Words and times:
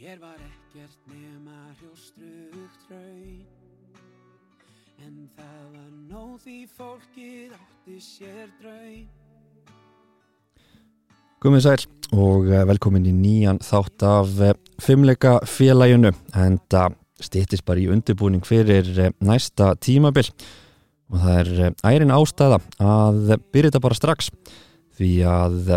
Hér 0.00 0.16
var 0.16 0.38
ekkert 0.40 1.00
nema 1.12 1.74
hrjóstrugt 1.76 2.86
raun 2.88 3.42
En 5.04 5.18
það 5.34 5.66
var 5.74 5.90
nóg 6.08 6.38
því 6.40 6.54
fólkið 6.72 7.52
átti 7.58 7.98
sér 8.00 8.48
draun 8.62 9.04
Guðmið 11.44 11.66
sæl 11.66 11.84
og 12.16 12.48
eh, 12.48 12.64
velkomin 12.72 13.10
í 13.12 13.14
nýjan 13.18 13.60
þátt 13.60 14.08
af 14.08 14.34
eh, 14.40 14.56
fimmleika 14.80 15.36
félaginu 15.44 16.14
en 16.32 16.56
það 16.72 16.96
stýttist 17.20 17.68
bara 17.68 17.84
í 17.84 17.90
undirbúning 17.92 18.48
fyrir 18.48 18.88
eh, 18.96 19.12
næsta 19.20 19.74
tímabil. 19.84 20.30
Og 21.12 21.20
það 21.20 21.40
er 21.44 21.78
ærin 21.92 22.16
ástæða 22.16 22.62
að 22.80 23.34
byrja 23.52 23.68
þetta 23.68 23.84
bara 23.84 24.00
strax 24.00 24.32
því 24.96 25.14
að 25.28 25.74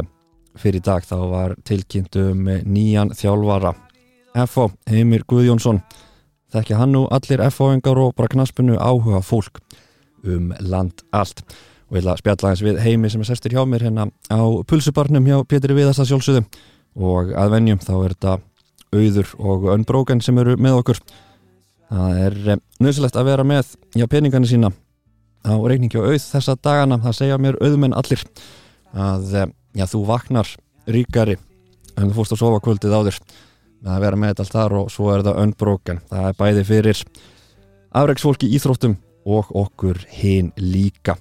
fyrir 0.59 0.83
dag 0.85 1.03
þá 1.03 1.17
var 1.31 1.55
tilkynnt 1.67 2.15
um 2.21 2.47
eh, 2.47 2.63
nýjan 2.63 3.11
þjálfara 3.17 3.73
FO 4.33 4.69
Heimir 4.89 5.23
Guðjónsson. 5.29 5.81
Þekkja 6.53 6.79
hann 6.79 6.93
nú 6.93 7.03
allir 7.13 7.41
FO-engar 7.53 7.99
og 8.01 8.15
bara 8.17 8.31
knaspinu 8.31 8.77
áhuga 8.77 9.21
fólk 9.25 9.59
um 10.25 10.51
land 10.59 11.03
allt. 11.13 11.43
Og 11.89 11.97
ég 11.97 12.03
ætla 12.03 12.15
að 12.15 12.21
spjalla 12.21 12.51
eins 12.53 12.63
við 12.65 12.79
heimi 12.81 13.11
sem 13.11 13.21
er 13.21 13.29
sestur 13.29 13.53
hjá 13.53 13.63
mér 13.69 13.85
hérna 13.87 14.07
á 14.33 14.41
pulsubarnum 14.69 15.27
hjá 15.29 15.37
Pétri 15.49 15.75
Viðasta 15.77 16.05
sjálfsögðu. 16.09 16.45
Og 16.97 17.33
að 17.37 17.53
venjum 17.53 17.81
þá 17.81 17.93
er 17.99 18.15
þetta 18.15 18.35
auður 18.93 19.33
og 19.39 19.69
önbróken 19.73 20.21
sem 20.21 20.37
eru 20.41 20.57
með 20.61 20.79
okkur. 20.81 21.01
Það 21.93 22.19
er 22.25 22.59
nöðsilegt 22.81 23.17
að 23.17 23.29
vera 23.29 23.45
með 23.45 23.73
já, 23.93 24.07
peningana 24.09 24.49
sína 24.49 24.73
á 25.45 25.53
reikningi 25.53 25.99
og 25.99 26.09
auð 26.09 26.21
þessa 26.23 26.55
dagana, 26.57 26.97
það 27.03 27.17
segja 27.19 27.39
mér 27.41 27.57
auðmenn 27.61 27.95
allir 27.97 28.21
að 28.93 29.33
eh, 29.41 29.49
já, 29.77 29.85
þú 29.89 30.05
vaknar 30.07 30.49
ríkari 30.87 31.35
en 31.97 32.07
þú 32.09 32.15
fórst 32.17 32.35
að 32.37 32.41
sofa 32.41 32.61
kvöldið 32.63 32.95
áður. 32.95 33.19
með 33.19 33.52
að 33.83 34.03
vera 34.05 34.19
með 34.19 34.43
allt 34.43 34.55
þar 34.55 34.77
og 34.79 34.91
svo 34.93 35.11
er 35.11 35.23
þetta 35.23 35.43
önbróken 35.43 36.01
það 36.09 36.27
er 36.29 36.37
bæði 36.39 36.65
fyrir 36.69 37.05
afreiksfólki 37.93 38.49
íþróttum 38.57 38.97
og 39.23 39.49
okkur 39.55 40.01
hinn 40.11 40.51
líka 40.59 41.17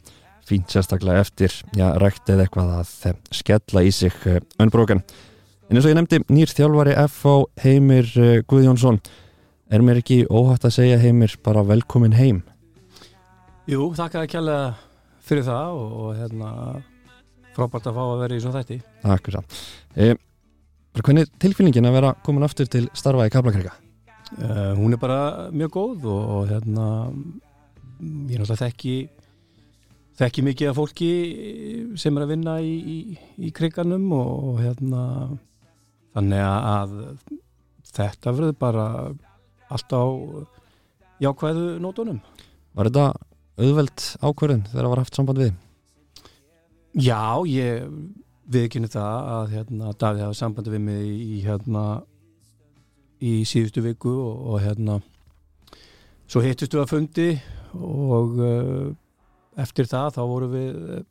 fínt 0.48 0.72
sérstaklega 0.72 1.22
eftir, 1.22 1.54
já, 1.76 1.92
ræktið 2.00 2.44
eitthvað 2.44 2.72
að 2.80 3.18
skella 3.32 3.84
í 3.86 3.92
sig 3.94 4.14
önbróken. 4.60 5.02
En 5.70 5.78
eins 5.78 5.86
og 5.86 5.92
ég 5.92 5.96
nefndi, 5.96 6.20
nýr 6.32 6.50
þjálfari 6.52 6.96
F.O. 7.06 7.46
Heimir 7.62 8.08
eh, 8.20 8.40
Guðjónsson, 8.50 8.98
er 9.72 9.84
mér 9.84 10.02
ekki 10.02 10.24
óhætt 10.28 10.66
að 10.68 10.74
segja 10.76 10.98
Heimir 11.00 11.38
bara 11.46 11.62
velkomin 11.64 12.16
heim? 12.18 12.42
Jú, 13.70 13.92
þakka 13.96 14.24
að 14.24 14.32
kjalla 14.34 14.58
fyrir 15.22 15.46
það 15.46 15.78
og, 15.78 15.94
og 16.02 16.18
hérna 16.18 16.50
frábært 17.56 17.88
að 17.88 17.96
fá 17.96 18.02
að 18.08 18.20
vera 18.24 18.36
í 18.36 18.42
svona 18.42 18.60
þætti 18.60 18.78
Takk 19.04 19.28
fyrir 19.28 19.38
það. 19.38 20.22
E, 20.92 21.00
hvernig 21.00 21.24
er 21.24 21.32
tilfinningin 21.40 21.88
að 21.88 21.96
vera 21.96 22.12
komin 22.26 22.44
aftur 22.44 22.68
til 22.68 22.88
starfa 22.96 23.28
í 23.28 23.32
Kaplakrika? 23.32 23.72
uh, 24.38 24.72
Hún 24.76 24.92
er 24.92 25.00
bara 25.00 25.48
mjög 25.52 25.72
góð 25.76 26.06
og, 26.12 26.22
og 26.36 26.50
hérna 26.52 26.86
ég 28.02 28.36
náttúrulega 28.40 28.60
þekki 28.66 28.96
þekki 30.20 30.44
mikið 30.44 30.70
af 30.70 30.76
fólki 30.76 31.10
sem 31.98 32.16
er 32.18 32.26
að 32.26 32.32
vinna 32.34 32.58
í, 32.60 32.72
í, 32.76 32.98
í 33.48 33.52
kriganum 33.56 34.04
og, 34.12 34.32
og 34.50 34.60
hérna 34.60 35.02
þannig 36.12 36.44
að 36.44 36.96
þetta 37.92 38.34
verður 38.36 38.58
bara 38.60 38.86
allt 39.72 39.94
á 39.96 40.04
jákvæðu 41.22 41.68
nótunum 41.80 42.20
Var 42.76 42.88
þetta 42.88 43.06
auðveld 43.62 44.04
ákvörðin 44.24 44.66
þegar 44.68 44.82
það 44.84 44.92
var 44.92 45.02
haft 45.02 45.16
samband 45.16 45.40
við? 45.42 45.54
Já, 47.00 47.40
ég 47.48 47.88
viðkynni 48.50 48.90
það 48.90 49.28
að 49.36 49.52
hérna, 49.56 49.92
Davíð 49.98 50.24
hafa 50.26 50.38
sambandi 50.38 50.72
við 50.72 50.82
mig 50.86 51.04
í, 51.06 51.38
hérna, 51.44 51.84
í 53.22 53.42
síðustu 53.48 53.84
viku 53.84 54.12
og, 54.12 54.40
og 54.52 54.62
hérna 54.64 54.98
svo 56.26 56.42
hittust 56.42 56.74
við 56.74 56.82
að 56.82 56.90
fundi 56.90 57.28
og 57.76 58.38
uh, 58.40 58.88
eftir 59.62 59.88
það 59.88 60.16
þá 60.16 60.22
voru 60.32 60.50
við 60.52 60.80
uh, 60.80 61.02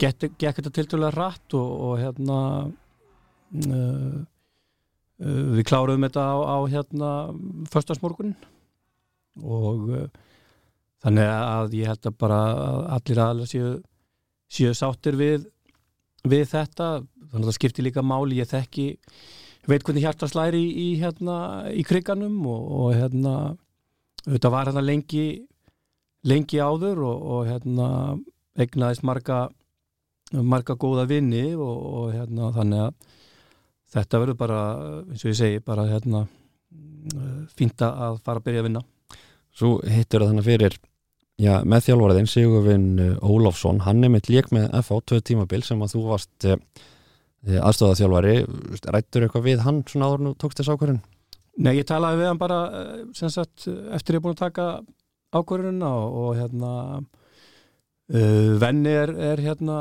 gekk 0.00 0.60
þetta 0.60 0.72
tiltölulega 0.74 1.16
rætt 1.16 1.56
og, 1.58 1.70
og 1.86 2.00
hérna 2.00 2.38
uh, 2.66 4.16
uh, 5.20 5.44
við 5.56 5.66
kláruðum 5.70 6.08
þetta 6.08 6.24
á, 6.24 6.36
á 6.44 6.58
hérna 6.72 7.10
förstasmorgunin 7.72 8.36
og 9.40 9.86
uh, 9.88 10.08
þannig 11.00 11.30
að 11.30 11.78
ég 11.78 11.92
held 11.92 12.10
að 12.10 12.18
bara 12.20 12.40
allir 12.98 13.22
aðlega 13.24 13.52
séu 13.54 13.78
séu 14.50 14.74
sáttir 14.74 15.14
við, 15.18 15.46
við 16.28 16.48
þetta 16.50 16.88
þannig 17.30 17.44
að 17.44 17.50
það 17.50 17.56
skiptir 17.58 17.86
líka 17.86 18.04
máli 18.04 18.40
ég 18.40 18.50
þekki, 18.50 18.86
veit 19.70 19.84
hvernig 19.84 20.04
hjarta 20.04 20.28
slæri 20.28 20.60
í, 20.60 20.70
í, 20.70 20.88
hérna, 21.00 21.36
í 21.72 21.84
kriganum 21.86 22.40
og, 22.48 22.66
og 22.80 22.90
hérna 22.96 23.34
þetta 24.26 24.52
var 24.52 24.70
hérna 24.70 24.84
lengi 24.84 25.46
lengi 26.28 26.60
áður 26.60 27.00
og, 27.06 27.22
og 27.34 27.48
hérna 27.48 27.86
egnaðist 28.60 29.06
marga 29.06 29.46
marga 30.30 30.76
góða 30.78 31.06
vinni 31.10 31.54
og, 31.56 31.78
og 32.00 32.12
hérna 32.14 32.50
þannig 32.54 32.84
að 32.84 33.16
þetta 33.90 34.20
verður 34.22 34.38
bara, 34.38 34.60
eins 35.10 35.24
og 35.24 35.32
ég 35.32 35.38
segi 35.40 35.64
bara 35.66 35.88
hérna 35.88 36.26
fínt 37.56 37.82
að 37.82 38.20
fara 38.24 38.38
að 38.38 38.46
byrja 38.46 38.62
að 38.62 38.66
vinna. 38.68 38.82
Svo 39.56 39.70
hittur 39.82 40.22
það 40.22 40.30
þannig 40.30 40.46
fyrir 40.46 40.76
Já, 41.40 41.54
með 41.64 41.86
þjálfaraðinn 41.86 42.28
Sigurvin 42.28 42.88
Ólafsson, 43.24 43.80
hann 43.86 44.04
er 44.04 44.12
mitt 44.12 44.28
lék 44.28 44.50
með 44.52 44.66
FH 44.82 44.98
2 45.14 45.20
tímabil 45.30 45.62
sem 45.64 45.80
að 45.80 45.94
þú 45.94 46.02
varst 46.10 46.44
eh, 46.44 46.58
aðstofað 47.56 48.02
þjálfari 48.02 48.34
rættur 48.92 49.24
eitthvað 49.24 49.46
við 49.46 49.62
hann 49.64 49.80
svona 49.88 50.10
áður 50.10 50.24
nú 50.26 50.32
tókst 50.36 50.60
þess 50.60 50.74
ákvörðin? 50.74 51.00
Nei, 51.60 51.72
ég 51.78 51.86
talaði 51.88 52.20
við 52.20 52.28
hann 52.28 52.40
bara 52.40 52.58
sagt, 53.16 53.64
eftir 53.68 54.18
ég 54.18 54.20
er 54.20 54.24
búin 54.26 54.36
að 54.36 54.42
taka 54.42 54.66
ákvörðunna 55.32 55.88
og, 56.02 56.18
og 56.20 56.36
hérna 56.38 56.72
uh, 57.00 58.52
venni 58.60 58.92
er, 58.92 59.14
er 59.32 59.42
hérna 59.44 59.78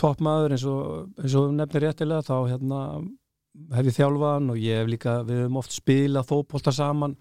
toppmaður 0.00 0.56
eins 0.56 0.66
og, 0.66 1.12
eins 1.22 1.38
og 1.38 1.54
nefnir 1.56 1.86
réttilega 1.86 2.26
þá 2.26 2.36
hérna 2.50 2.82
hef 3.76 3.88
ég 3.90 3.98
þjálfaðan 4.00 4.50
og 4.50 4.60
ég 4.60 4.82
hef 4.82 4.90
líka 4.90 5.16
við 5.28 5.44
höfum 5.44 5.62
oft 5.62 5.74
spilað 5.76 6.28
fókbólta 6.30 6.74
saman 6.74 7.16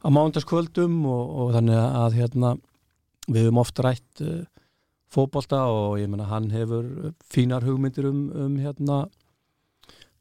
á 0.00 0.08
mándaskvöldum 0.08 1.00
og, 1.10 1.24
og 1.42 1.54
þannig 1.58 1.80
að 1.80 2.20
hérna 2.22 2.56
við 3.30 3.46
höfum 3.46 3.62
oft 3.62 3.80
rætt 3.84 4.24
uh, 4.26 4.42
fókbólta 5.10 5.64
og 5.70 5.98
ég 6.00 6.10
menna 6.10 6.28
hann 6.30 6.50
hefur 6.54 7.12
fínar 7.30 7.66
hugmyndir 7.66 8.06
um, 8.10 8.28
um 8.30 8.56
hérna 8.60 9.04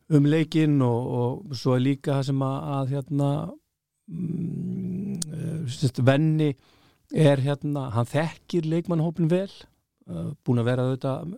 um 0.09 0.25
leikinn 0.25 0.81
og, 0.81 1.09
og 1.22 1.58
svo 1.58 1.75
er 1.75 1.86
líka 1.86 2.18
það 2.18 2.30
sem 2.31 2.46
að, 2.46 2.58
að 2.78 2.94
hérna 2.96 3.30
um, 4.09 6.06
venni 6.06 6.53
er 7.09 7.42
hérna, 7.42 7.88
hann 7.94 8.09
þekkir 8.09 8.68
leikmannhópin 8.70 9.30
vel 9.31 9.50
uh, 9.50 10.31
búin 10.46 10.62
að 10.62 10.70
vera 10.70 10.86
auðvitað 10.88 11.36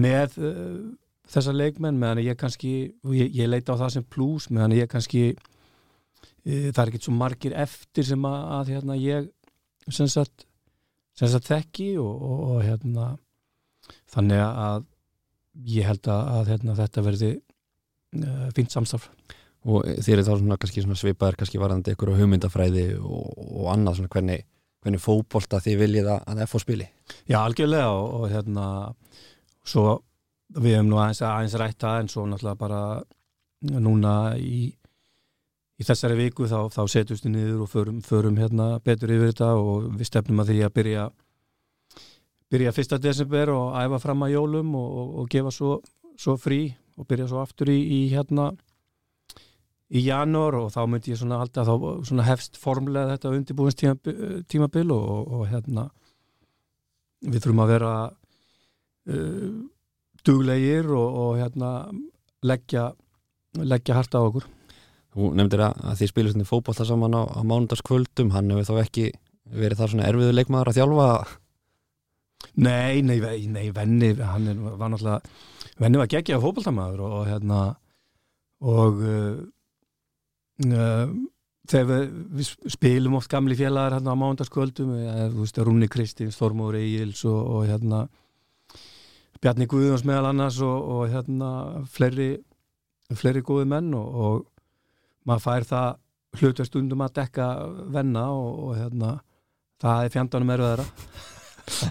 með 0.00 0.36
uh, 0.40 0.82
þessa 1.30 1.54
leikmenn 1.54 1.98
meðan 2.00 2.22
ég 2.24 2.38
kannski, 2.40 2.74
ég, 3.12 3.32
ég 3.36 3.48
leita 3.50 3.76
á 3.76 3.80
það 3.84 3.96
sem 3.96 4.06
pluss 4.08 4.50
meðan 4.52 4.76
ég 4.76 4.90
kannski 4.90 5.24
uh, 5.32 6.68
það 6.70 6.84
er 6.84 6.92
ekkert 6.92 7.08
svo 7.08 7.16
margir 7.16 7.56
eftir 7.56 8.08
sem 8.08 8.28
að, 8.28 8.38
að 8.58 8.72
hérna, 8.74 9.00
ég 9.00 9.28
sem 9.90 10.08
sagt, 10.10 10.46
sem 11.20 11.28
sagt 11.30 11.50
þekki 11.50 11.90
og, 12.00 12.14
og, 12.16 12.40
og 12.54 12.64
hérna 12.64 13.10
þannig 14.10 14.40
að 14.46 14.88
ég 15.68 15.86
held 15.90 16.08
að, 16.08 16.32
að 16.38 16.50
hérna, 16.54 16.78
þetta 16.78 17.04
verði 17.04 17.30
uh, 17.36 18.48
fínt 18.56 18.72
samstaf 18.72 19.10
Og 19.68 19.84
þér 20.00 20.22
er 20.22 20.24
þá 20.24 20.32
svona, 20.32 20.56
kannski 20.60 20.82
svona 20.84 20.96
svipaðar 20.96 21.36
kannski 21.36 21.60
varðandi 21.60 21.92
ykkur 21.92 22.14
á 22.16 22.20
hugmyndafræði 22.20 22.84
og, 22.96 23.26
og 23.36 23.66
annað 23.74 23.98
svona 23.98 24.12
hvernig, 24.14 24.46
hvernig 24.80 25.02
fókbólta 25.04 25.60
þið 25.60 25.82
viljið 25.82 26.08
að, 26.14 26.22
að 26.32 26.44
FO 26.48 26.60
spili? 26.62 26.86
Já, 27.28 27.42
algjörlega 27.42 27.90
og, 27.92 28.06
og 28.16 28.24
hérna 28.32 28.68
svo 29.68 29.84
við 30.56 30.78
hefum 30.78 30.88
nú 30.88 31.00
aðeins, 31.02 31.20
aðeins 31.28 31.56
rætta 31.60 31.98
en 32.00 32.08
svo 32.10 32.24
náttúrulega 32.28 32.60
bara 32.62 32.80
núna 33.84 34.14
í, 34.40 34.70
í 35.80 35.86
þessari 35.86 36.18
viku 36.18 36.48
þá, 36.50 36.68
þá 36.72 36.82
setjumst 36.92 37.26
við 37.26 37.34
niður 37.34 37.64
og 37.64 37.72
förum, 37.72 38.00
förum 38.04 38.38
hérna 38.40 38.74
betur 38.84 39.12
yfir 39.14 39.32
þetta 39.32 39.54
og 39.56 39.88
við 39.96 40.10
stefnum 40.10 40.42
að 40.42 40.52
því 40.52 40.62
að 40.66 40.74
byrja 40.76 41.06
byrja 42.50 42.74
fyrsta 42.76 42.98
desember 43.00 43.52
og 43.54 43.78
æfa 43.78 44.00
fram 44.02 44.26
að 44.26 44.34
jólum 44.34 44.74
og, 44.76 44.90
og, 45.00 45.14
og 45.22 45.30
gefa 45.32 45.54
svo, 45.54 45.78
svo 46.20 46.36
frí 46.40 46.66
og 47.00 47.08
byrja 47.08 47.30
svo 47.30 47.40
aftur 47.40 47.70
í, 47.72 47.78
í 47.80 48.00
hérna 48.12 48.50
í 49.90 50.04
janúar 50.04 50.58
og 50.60 50.68
þá 50.74 50.80
myndi 50.86 51.14
ég 51.14 51.20
svona 51.20 51.40
halda 51.40 51.64
þá 51.66 51.74
svona 52.06 52.28
hefst 52.28 52.60
formlega 52.60 53.16
þetta 53.16 53.34
undirbúinst 53.38 53.84
tímabil 54.52 54.92
og, 54.94 55.10
og, 55.32 55.44
hérna 55.50 55.88
við 57.24 57.40
þurfum 57.40 57.64
að 57.64 57.72
vera 57.74 57.94
uh, 58.10 59.48
duglegir 60.26 60.92
og 60.94 61.40
hérna 61.40 61.72
leggja 62.46 62.90
leggja 63.56 63.96
harta 63.96 64.20
á 64.20 64.26
okkur 64.28 64.46
Þú 65.10 65.32
nefndir 65.34 65.64
að, 65.66 65.78
að 65.90 66.00
þið 66.00 66.10
spilur 66.12 66.34
svona 66.34 66.48
fókbólta 66.48 66.86
saman 66.86 67.16
á, 67.18 67.22
á 67.26 67.40
mánudagskvöldum, 67.42 68.32
hann 68.34 68.52
hefur 68.54 68.68
þá 68.68 68.84
ekki 68.84 69.06
verið 69.50 69.80
þar 69.80 69.92
svona 69.92 70.06
erfiðu 70.06 70.34
leikmaður 70.36 70.70
að 70.70 70.78
þjálfa? 70.78 71.06
Nei, 72.60 73.02
nei, 73.02 73.18
nei, 73.50 73.64
Venni 73.74 74.12
hann 74.18 74.50
er, 74.50 74.60
var 74.60 74.92
náttúrulega 74.92 75.80
Venni 75.80 76.00
var 76.00 76.10
geggjað 76.12 76.44
fókbóltamaður 76.44 77.02
og, 77.06 77.16
og 77.18 77.26
hérna 77.28 77.58
og 78.60 79.02
uh, 79.02 79.40
uh, 80.68 81.12
þegar 81.70 81.90
við, 81.90 82.06
við 82.36 82.52
spilum 82.76 83.16
oft 83.18 83.30
gamli 83.32 83.56
félagar 83.58 83.96
hérna 83.96 84.14
á 84.14 84.22
mándaskvöldum 84.22 84.94
eða, 84.98 85.28
þú 85.32 85.44
veist, 85.44 85.60
Rúni 85.66 85.90
Kristins, 85.90 86.38
Þormóður 86.40 86.80
Egils 86.82 87.24
og, 87.28 87.40
og 87.40 87.66
hérna 87.70 88.04
Bjarni 89.40 89.66
Guðjóns 89.70 90.04
meðal 90.04 90.30
annars 90.30 90.60
og, 90.64 90.88
og 90.94 91.12
hérna 91.14 91.50
fleiri 91.90 92.34
fleiri 93.16 93.42
góði 93.42 93.66
menn 93.72 93.94
og 93.96 94.44
maður 95.28 95.44
fær 95.46 95.68
það 95.68 95.88
hlutverstundum 96.40 97.04
að 97.04 97.16
dekka 97.20 97.48
venna 97.90 98.26
og, 98.34 98.50
og 98.68 98.76
hérna 98.78 99.14
það 99.82 100.04
er 100.04 100.14
fjandanum 100.16 100.54
erfiðara 100.56 100.88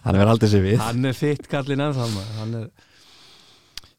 Hann 0.04 0.18
er 0.20 0.28
aldrei 0.28 0.50
sér 0.52 0.64
við 0.66 0.80
hann 0.84 1.08
er 1.08 1.16
fitt 1.16 1.48
kallin 1.52 1.84
ennþá 1.86 2.08
hann 2.40 2.56
er 2.64 2.70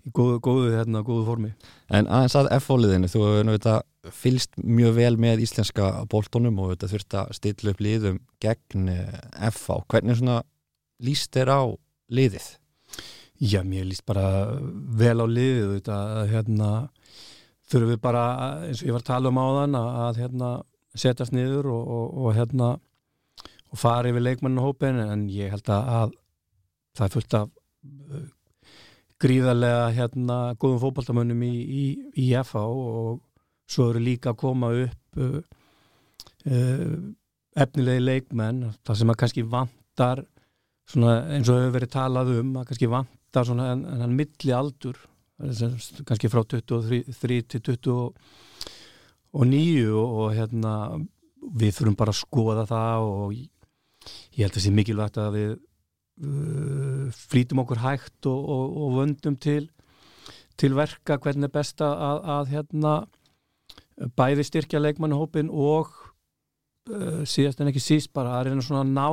í 0.05 0.11
góðu, 0.17 0.41
góðu, 0.44 0.73
hérna, 0.75 1.05
góðu 1.05 1.27
formi 1.29 1.53
En 1.93 2.09
aðeins 2.09 2.37
að 2.38 2.50
F-fóliðinu, 2.61 3.09
þú 3.11 3.23
hefur 3.27 3.50
þetta 3.50 3.77
fylst 4.17 4.56
mjög 4.62 4.94
vel 4.97 5.17
með 5.21 5.43
íslenska 5.44 5.91
bóltónum 6.11 6.61
og 6.62 6.73
þetta 6.73 6.91
þurft 6.93 7.17
að 7.21 7.33
stilla 7.37 7.75
upp 7.75 7.83
liðum 7.85 8.21
gegn 8.41 8.88
eh, 8.93 9.17
F-á. 9.50 9.83
Hvernig 9.91 10.21
svona 10.21 10.41
líst 11.05 11.35
þér 11.37 11.53
á 11.53 11.62
liðið? 12.15 12.47
Já, 13.41 13.61
mér 13.65 13.88
líst 13.88 14.06
bara 14.09 14.25
vel 15.00 15.19
á 15.21 15.26
liðið 15.26 15.75
þetta, 15.79 15.99
hérna, 16.31 16.71
þurfum 17.71 17.93
við 17.93 18.01
bara, 18.03 18.25
eins 18.67 18.83
og 18.83 18.91
ég 18.91 18.97
var 18.97 19.05
að 19.05 19.11
tala 19.13 19.31
um 19.31 19.41
áðan 19.41 19.79
að, 19.79 19.91
að 20.07 20.21
hérna, 20.25 20.51
setjast 20.99 21.35
niður 21.35 21.71
og, 21.71 21.91
og, 21.97 22.07
og 22.25 22.35
hérna 22.39 22.71
og 23.71 23.79
fara 23.79 24.11
yfir 24.11 24.25
leikmannahópin 24.25 24.99
en 25.05 25.29
ég 25.31 25.53
held 25.55 25.71
að, 25.71 25.91
að 26.01 26.15
það 26.99 27.07
er 27.07 27.15
fullt 27.15 27.37
af 27.39 27.51
uh, 27.51 28.25
gríðarlega 29.21 29.87
hérna 29.95 30.39
góðum 30.61 30.83
fókbaltamönnum 30.85 31.45
í, 31.47 31.53
í, 31.55 31.85
í 32.19 32.27
FH 32.41 32.65
og 32.65 33.21
svo 33.71 33.91
eru 33.93 34.03
líka 34.03 34.33
að 34.33 34.41
koma 34.43 34.73
upp 34.87 35.23
uh, 35.23 35.39
uh, 36.51 36.99
efnilegi 37.61 38.05
leikmenn 38.05 38.67
það 38.87 39.01
sem 39.01 39.15
að 39.15 39.21
kannski 39.23 39.47
vantar 39.47 40.25
svona, 40.91 41.21
eins 41.31 41.51
og 41.51 41.61
hefur 41.61 41.77
verið 41.79 41.95
talað 41.95 42.35
um 42.41 42.53
að 42.59 42.69
kannski 42.71 42.91
vantar 42.91 43.47
svona 43.47 43.71
en 43.77 43.87
hann 44.03 44.19
milli 44.19 44.55
aldur 44.57 44.99
kannski 45.41 46.31
frá 46.33 46.43
23 46.45 47.41
til 47.49 47.63
20 47.81 48.13
og 50.03 50.29
hérna 50.37 50.75
við 51.41 51.75
þurfum 51.79 51.99
bara 51.99 52.13
að 52.13 52.21
skoða 52.21 52.67
það 52.69 53.09
og 53.09 53.35
ég 53.35 54.43
held 54.43 54.51
að 54.51 54.57
það 54.59 54.65
sé 54.67 54.73
mikilvægt 54.77 55.21
að 55.21 55.37
við 55.37 55.51
uh, 55.57 57.07
flýtum 57.17 57.63
okkur 57.65 57.83
hægt 57.85 58.29
og, 58.31 58.41
og, 58.57 58.77
og 58.85 58.99
vöndum 58.99 59.39
til 59.41 59.71
til 60.61 60.77
verka 60.77 61.17
hvernig 61.17 61.49
er 61.49 61.55
best 61.55 61.81
að, 61.81 62.21
að 62.37 62.53
hérna 62.53 62.95
bæði 64.17 64.45
styrkja 64.49 64.81
leikmannahópin 64.81 65.49
og 65.49 65.89
uh, 66.93 67.23
síðast 67.25 67.61
en 67.61 67.71
ekki 67.73 67.83
síst 67.85 68.13
bara 68.17 68.39
að 68.39 68.51
reyna 68.51 68.65
svona 68.65 68.85
að 68.85 68.93
ná 68.97 69.09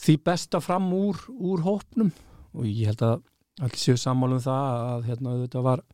því 0.00 0.16
besta 0.26 0.60
fram 0.64 0.88
úr, 0.96 1.18
úr 1.28 1.62
hópnum. 1.66 2.10
Og 2.54 2.66
ég 2.66 2.90
held 2.90 3.02
að 3.04 3.22
allir 3.62 3.78
séu 3.78 3.98
sammálum 4.00 4.42
það 4.42 4.80
að 4.94 5.06
hérna 5.10 5.36
þetta 5.44 5.62
var 5.62 5.84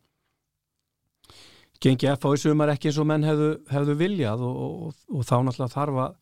gengið 1.81 2.13
F 2.15 2.25
á 2.25 2.29
í 2.33 2.41
sumar 2.41 2.71
ekki 2.73 2.89
eins 2.89 2.99
og 3.01 3.07
menn 3.09 3.25
hefðu, 3.25 3.51
hefðu 3.69 3.95
viljað 3.99 4.43
og, 4.45 4.59
og, 4.61 4.99
og 5.09 5.25
þá 5.25 5.35
náttúrulega 5.45 5.75
þarf 5.75 6.01
að, 6.05 6.19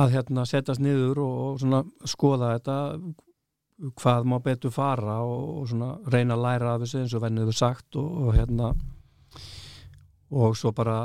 að 0.00 0.12
hérna, 0.16 0.46
setjast 0.46 0.82
niður 0.82 1.22
og, 1.24 1.64
og 1.64 2.10
skoða 2.10 2.52
þetta 2.56 2.76
hvað 3.98 4.26
má 4.26 4.38
betur 4.42 4.74
fara 4.74 5.20
og 5.22 5.70
reyna 6.10 6.34
að 6.34 6.44
læra 6.44 6.72
af 6.74 6.82
þessu 6.82 7.02
eins 7.02 7.14
og 7.14 7.22
venniðu 7.22 7.54
sagt 7.54 7.98
og 7.98 8.32
hérna 8.34 8.72
og 10.34 10.56
svo 10.58 10.72
bara 10.76 10.96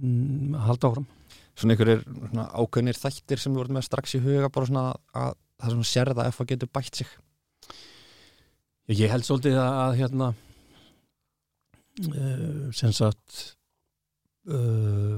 mm, 0.00 0.56
halda 0.66 0.88
áfram. 0.88 1.10
Svona 1.52 1.76
ykkur 1.76 1.90
er 1.92 2.00
ákveðnir 2.56 2.96
þættir 2.96 3.40
sem 3.40 3.52
þú 3.52 3.60
voruð 3.60 3.76
með 3.76 3.86
strax 3.86 4.16
í 4.16 4.22
huga 4.24 4.48
bara 4.52 4.70
svona 4.70 4.86
að 5.12 5.36
það 5.60 5.74
svona 5.76 5.90
sérða 5.90 6.26
ef 6.26 6.40
það 6.40 6.50
getur 6.54 6.72
bætt 6.72 7.02
sig 7.02 7.12
Ég 8.92 9.10
held 9.12 9.24
svolítið 9.24 9.56
að, 9.62 9.94
hérna 10.00 10.28
uh, 12.02 12.68
sem 12.76 12.92
sagt 12.92 13.56
uh, 14.50 15.16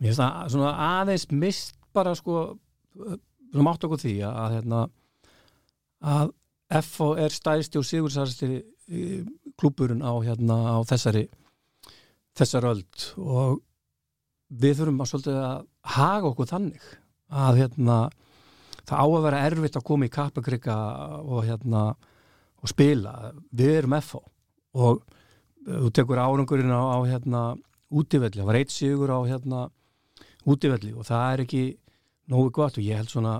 mér 0.00 0.10
finnst 0.10 0.22
það 0.22 0.50
svona 0.54 0.72
aðeins 0.88 1.26
mist 1.30 1.76
bara 1.94 2.14
sko 2.18 2.38
uh, 2.54 3.18
svona 3.52 3.66
mátt 3.68 3.86
okkur 3.86 4.02
því 4.02 4.14
að, 4.26 4.40
að 4.44 4.56
hérna 4.56 4.80
að 6.14 6.34
FO 6.84 7.12
er 7.20 7.30
stæðsti 7.30 7.78
og 7.78 7.86
sigursarsti 7.86 8.48
klúburinn 9.60 10.02
á 10.02 10.12
hérna 10.24 10.56
á 10.74 10.78
þessari 10.88 11.28
þessar 12.34 12.66
öld. 12.72 13.04
Og 13.20 13.60
við 14.50 14.80
þurfum 14.80 15.04
að 15.04 15.10
svolítið 15.10 15.38
að 15.38 15.60
haga 15.94 16.30
okkur 16.32 16.50
þannig 16.50 16.88
að 17.34 17.60
hérna 17.62 17.98
það 18.84 18.98
á 18.98 19.06
að 19.06 19.22
vera 19.28 19.44
erfitt 19.48 19.78
að 19.78 19.86
koma 19.86 20.08
í 20.08 20.12
kappakrygga 20.12 20.76
og 21.22 21.46
hérna 21.46 21.84
og 22.64 22.70
spila, 22.70 23.32
við 23.52 23.78
erum 23.82 23.96
FO 24.00 24.22
og 24.80 25.04
þú 25.64 25.90
tekur 25.94 26.20
árangurinn 26.20 26.72
á, 26.72 26.82
á 26.96 26.98
hérna 27.04 27.42
útivelli, 27.94 28.40
það 28.40 28.48
var 28.48 28.58
eitt 28.58 28.72
sigur 28.74 29.12
á 29.12 29.20
hérna 29.28 29.66
útivelli 30.48 30.92
og 30.96 31.06
það 31.08 31.26
er 31.32 31.42
ekki 31.44 31.64
nógu 32.32 32.52
gott. 32.54 32.78
Og 32.78 32.86
ég 32.86 32.98
held 32.98 33.12
svona 33.12 33.36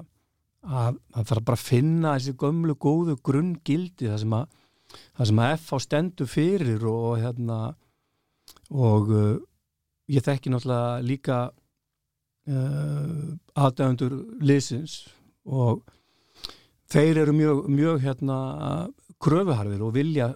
að 0.65 1.01
það 1.13 1.31
þarf 1.31 1.47
bara 1.49 1.59
að 1.59 1.67
finna 1.69 2.13
þessi 2.17 2.37
gömlu 2.41 2.77
góðu 2.81 3.17
grunngildi 3.25 4.09
það 4.09 4.21
sem 4.23 4.37
að 4.39 4.61
það 4.95 5.29
sem 5.31 5.43
að 5.43 5.57
FH 5.59 5.81
stendur 5.85 6.31
fyrir 6.31 6.87
og 6.89 7.19
hérna 7.21 7.59
og 8.73 9.11
uh, 9.13 9.35
ég 10.09 10.25
þekki 10.25 10.53
náttúrulega 10.53 11.05
líka 11.05 11.39
uh, 12.49 13.29
aðdæfundur 13.59 14.17
liðsins 14.45 15.03
og 15.45 15.83
þeir 16.93 17.25
eru 17.25 17.35
mjög, 17.37 17.65
mjög 17.69 18.01
hérna 18.05 18.39
kröfuharfir 19.25 19.83
og 19.85 19.95
vilja 19.97 20.31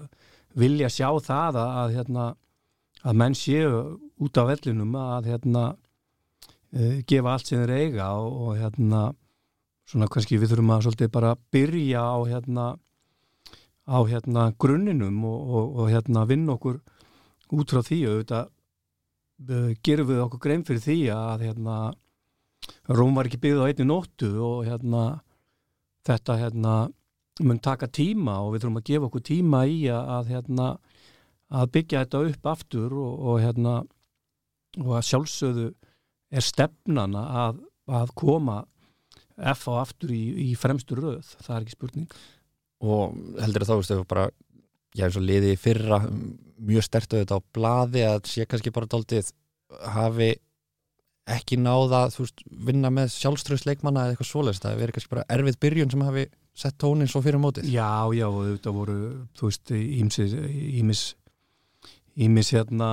vilja 0.58 0.88
sjá 0.90 1.08
það 1.22 1.60
að, 1.60 1.70
að 1.82 1.94
hérna 1.98 2.26
að 3.06 3.20
menn 3.20 3.36
séu 3.38 3.70
út 4.18 4.40
af 4.40 4.48
vellinum 4.50 4.96
að 4.98 5.30
hérna 5.32 5.64
uh, 5.76 6.98
gefa 7.06 7.34
allt 7.34 7.50
sem 7.50 7.62
þeir 7.62 7.74
eiga 7.76 8.10
og, 8.18 8.38
og 8.48 8.58
hérna 8.58 9.02
svona 9.88 10.08
kannski 10.12 10.38
við 10.40 10.52
þurfum 10.52 10.74
að 10.74 10.84
svolítið 10.86 11.12
bara 11.14 11.36
byrja 11.54 12.02
á 12.02 12.18
hérna 12.28 12.66
á 13.88 13.98
hérna 14.04 14.50
grunninum 14.60 15.22
og, 15.24 15.38
og, 15.48 15.68
og 15.80 15.90
hérna 15.92 16.26
vinna 16.28 16.58
okkur 16.58 16.80
út 17.56 17.72
frá 17.72 17.80
því. 17.80 18.00
Og 18.04 18.18
auðvitað 18.18 18.50
uh, 19.48 19.70
gerum 19.84 20.10
við 20.10 20.26
okkur 20.26 20.44
grein 20.44 20.66
fyrir 20.68 20.84
því 20.84 21.00
að 21.14 21.48
hérna 21.48 21.78
Róm 22.88 23.14
var 23.16 23.28
ekki 23.28 23.40
byggð 23.40 23.62
á 23.64 23.68
einni 23.70 23.84
nóttu 23.86 24.28
og 24.44 24.66
hérna 24.66 25.02
þetta 26.08 26.36
hérna 26.40 26.74
mun 27.44 27.60
taka 27.62 27.88
tíma 27.90 28.38
og 28.44 28.54
við 28.54 28.64
þurfum 28.64 28.80
að 28.80 28.88
gefa 28.90 29.08
okkur 29.08 29.24
tíma 29.28 29.62
í 29.70 29.78
að, 29.92 30.32
hérna 30.32 30.68
að 31.48 31.70
byggja 31.76 32.02
þetta 32.04 32.24
upp 32.30 32.50
aftur 32.52 32.96
og, 32.98 33.12
og 33.30 33.38
hérna 33.42 33.74
og 34.78 34.96
að 34.98 35.06
sjálfsögðu 35.10 35.68
er 36.28 36.44
stefnana 36.44 37.22
að, 37.44 37.62
að 37.88 38.12
koma 38.18 38.58
F 39.38 39.68
á 39.70 39.84
aftur 39.84 40.10
í, 40.12 40.50
í 40.50 40.56
fremstur 40.58 41.00
röð, 41.02 41.30
það 41.44 41.54
er 41.54 41.62
ekki 41.62 41.76
spurning. 41.76 42.08
Og 42.82 43.14
heldur 43.38 43.66
þá 43.68 43.74
veist, 43.78 43.94
bara 44.10 44.26
ég 44.98 45.04
hef 45.04 45.14
svo 45.14 45.22
liðið 45.22 45.54
í 45.54 45.60
fyrra 45.60 46.00
mjög 46.58 46.86
stert 46.86 47.14
auðvitað 47.14 47.38
á 47.38 47.48
bladi 47.54 48.04
að 48.06 48.20
sé 48.30 48.46
kannski 48.50 48.74
bara 48.74 48.90
daldið 48.90 49.30
hafi 49.94 50.32
ekki 51.28 51.58
náða 51.60 52.06
þú 52.12 52.24
veist, 52.24 52.44
vinna 52.68 52.90
með 52.94 53.12
sjálfströðsleikmanna 53.14 54.06
eða 54.06 54.16
eitthvað 54.16 54.30
svoleiðist, 54.32 54.64
það 54.64 54.74
hefur 54.74 54.84
verið 54.84 54.96
kannski 54.96 55.12
bara 55.14 55.26
erfið 55.36 55.58
byrjun 55.64 55.92
sem 55.92 56.04
hafi 56.06 56.24
sett 56.58 56.78
tónin 56.80 57.10
svo 57.10 57.22
fyrir 57.22 57.40
mótið? 57.42 57.68
Já, 57.70 58.10
já, 58.16 58.26
þetta 58.26 58.74
voru 58.74 58.98
þú 59.38 59.50
veist, 59.50 59.72
ímis 59.72 61.02
ímis, 62.18 62.50
hérna 62.50 62.90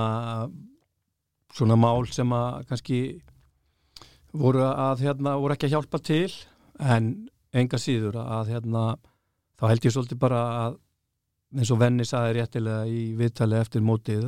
svona 1.56 1.76
mál 1.80 2.06
sem 2.12 2.30
að 2.36 2.66
kannski 2.70 3.00
voru 4.36 4.62
að 4.68 5.06
hérna, 5.06 5.36
voru 5.40 5.56
ekki 5.56 5.70
að 5.70 5.76
hjálpa 5.76 6.00
til 6.04 6.30
en 6.78 7.28
enga 7.56 7.80
síður 7.80 8.20
að 8.20 8.52
hérna 8.54 8.82
þá 9.56 9.64
held 9.70 9.86
ég 9.86 9.94
svolítið 9.94 10.20
bara 10.20 10.42
að 10.66 10.80
eins 11.56 11.70
og 11.72 11.80
Venni 11.80 12.04
saði 12.06 12.36
réttilega 12.36 12.84
í 12.90 13.02
viðtali 13.16 13.58
eftir 13.58 13.84
mótið 13.86 14.26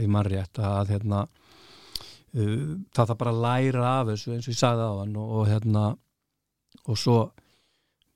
í 0.00 0.08
mannrétt 0.10 0.58
að 0.62 0.94
hérna 0.94 1.24
uh, 1.26 2.70
það 2.94 3.10
það 3.10 3.18
bara 3.22 3.40
læra 3.44 3.90
af 4.00 4.12
þessu 4.12 4.34
eins 4.34 4.48
og 4.48 4.54
ég 4.54 4.60
sagði 4.60 4.88
á 4.88 4.92
hann 5.02 5.18
og, 5.20 5.34
og 5.40 5.50
hérna 5.50 5.84
og 6.86 7.00
svo 7.00 7.18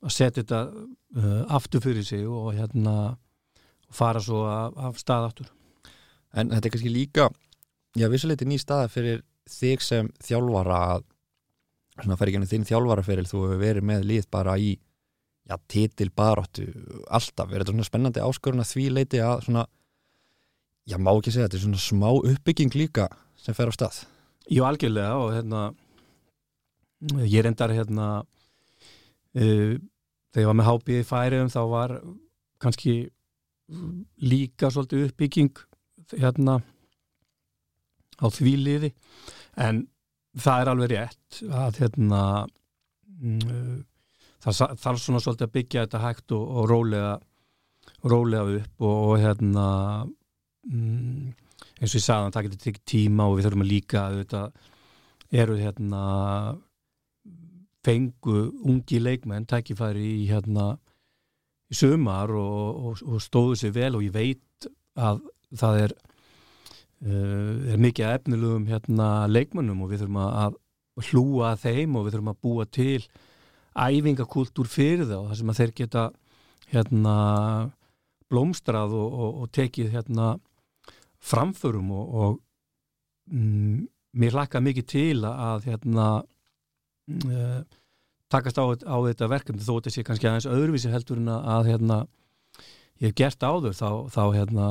að 0.01 0.13
setja 0.15 0.41
þetta 0.41 0.61
uh, 0.71 1.41
aftur 1.57 1.83
fyrir 1.83 2.05
sig 2.05 2.27
og 2.27 2.53
hérna 2.57 3.17
fara 3.91 4.21
svo 4.23 4.45
af, 4.49 4.77
af 4.77 4.99
staðaftur 5.01 5.49
En 6.31 6.51
þetta 6.51 6.67
er 6.67 6.73
kannski 6.75 6.91
líka 6.91 7.27
já, 7.97 8.07
vissuleiti 8.11 8.47
ný 8.47 8.59
staða 8.61 8.87
fyrir 8.91 9.23
þig 9.51 9.83
sem 9.83 10.07
þjálfara 10.23 10.77
að 10.93 11.03
svona 11.97 12.17
fer 12.17 12.29
ekki 12.29 12.39
henni 12.39 12.51
þinn 12.51 12.69
þjálfara 12.69 13.03
fyrir 13.05 13.27
þú 13.27 13.43
hefur 13.45 13.61
verið 13.61 13.87
með 13.89 14.07
líð 14.07 14.29
bara 14.31 14.55
í 14.55 14.71
já, 15.49 15.57
titil 15.67 16.07
baróttu, 16.15 16.69
alltaf. 17.11 17.51
Er 17.51 17.61
þetta 17.61 17.75
svona 17.75 17.87
spennandi 17.89 18.23
áskorun 18.23 18.63
að 18.63 18.71
því 18.71 18.87
leiti 18.95 19.21
að 19.23 19.45
svona 19.49 19.65
já, 20.87 20.97
má 20.97 21.11
ekki 21.11 21.33
segja, 21.33 21.49
þetta 21.49 21.59
er 21.59 21.65
svona 21.65 21.83
smá 21.83 22.09
uppbygging 22.15 22.77
líka 22.79 23.09
sem 23.41 23.57
fer 23.57 23.71
á 23.71 23.73
stað? 23.75 24.03
Jú, 24.47 24.63
algjörlega 24.67 25.17
og 25.19 25.35
hérna 25.35 25.65
ég 27.27 27.43
reyndar 27.43 27.73
hérna 27.75 28.21
þegar 29.35 30.43
ég 30.43 30.49
var 30.49 30.57
með 30.59 30.69
hábið 30.69 30.99
í 30.99 31.07
færiðum 31.07 31.51
þá 31.53 31.61
var 31.71 31.95
kannski 32.61 32.95
líka 34.21 34.71
svolítið 34.71 35.07
uppbygging 35.09 35.61
hérna 36.19 36.59
á 38.21 38.25
því 38.29 38.55
liði. 38.59 38.91
En 39.59 39.85
það 40.37 40.61
er 40.61 40.71
alveg 40.71 40.91
rétt 40.91 41.41
að 41.51 41.79
hérna 41.81 42.21
uh, 42.45 43.77
það 44.41 44.77
þarf 44.81 45.03
svona 45.03 45.21
svolítið 45.23 45.47
að 45.47 45.55
byggja 45.57 45.85
þetta 45.85 46.03
hægt 46.05 46.35
og, 46.35 46.47
og 46.47 46.69
rólega 46.71 47.13
rólega 48.07 48.57
upp 48.59 48.85
og, 48.85 48.97
og 49.11 49.21
hérna 49.21 49.67
um, 50.71 51.31
eins 51.81 51.93
og 51.93 51.97
ég 51.97 52.05
sagði, 52.05 52.33
það 52.35 52.47
getur 52.47 52.63
tekið 52.65 52.83
tíma 52.93 53.27
og 53.27 53.37
við 53.37 53.47
þurfum 53.47 53.65
að 53.65 53.71
líka 53.71 54.03
auðvitað, 54.07 54.67
eru 55.41 55.57
hérna 55.59 56.01
fengu 57.85 58.51
ungi 58.61 59.01
leikmenn 59.01 59.47
tækifæri 59.49 60.07
í 60.21 60.29
hérna 60.29 60.75
í 61.71 61.77
sumar 61.77 62.31
og, 62.35 62.85
og, 62.85 63.03
og 63.07 63.23
stóðu 63.23 63.57
sér 63.59 63.75
vel 63.75 63.97
og 63.97 64.05
ég 64.05 64.13
veit 64.15 64.69
að 64.99 65.21
það 65.57 65.79
er, 65.85 65.95
uh, 67.07 67.73
er 67.73 67.81
mikið 67.81 68.09
efnilegum 68.11 68.67
hérna 68.69 69.09
leikmennum 69.31 69.83
og 69.85 69.91
við 69.91 70.03
þurfum 70.03 70.21
að 70.27 70.59
hlúa 71.09 71.55
þeim 71.59 71.95
og 71.95 72.05
við 72.05 72.17
þurfum 72.17 72.33
að 72.33 72.41
búa 72.45 72.67
til 72.67 73.01
æfingakultúr 73.71 74.67
fyrir 74.67 75.07
og 75.15 75.29
það 75.29 75.37
sem 75.39 75.53
að 75.53 75.61
þeir 75.61 75.73
geta 75.79 76.05
hérna 76.71 77.15
blómstrað 78.31 78.95
og, 78.95 79.15
og 79.43 79.51
tekið 79.55 79.93
hérna 79.95 80.33
framförum 81.21 81.91
og 81.95 82.39
mm, 83.31 83.87
mér 84.19 84.35
hlakka 84.35 84.61
mikið 84.63 84.87
til 84.91 85.23
að 85.27 85.67
hérna 85.69 86.07
uh, 87.09 87.61
takast 88.31 88.59
á, 88.61 88.65
á 88.65 88.97
þetta 89.07 89.31
verkefni 89.31 89.65
þó 89.65 89.73
þetta 89.77 89.93
sé 89.95 90.05
kannski 90.07 90.29
aðeins 90.29 90.49
öðruvísi 90.49 90.91
heldur 90.93 91.19
en 91.21 91.31
að 91.33 91.71
hérna 91.71 91.97
ég 93.01 93.09
hef 93.09 93.17
gert 93.17 93.43
áður 93.43 93.75
þá, 93.75 93.89
þá 94.13 94.23
hérna 94.37 94.67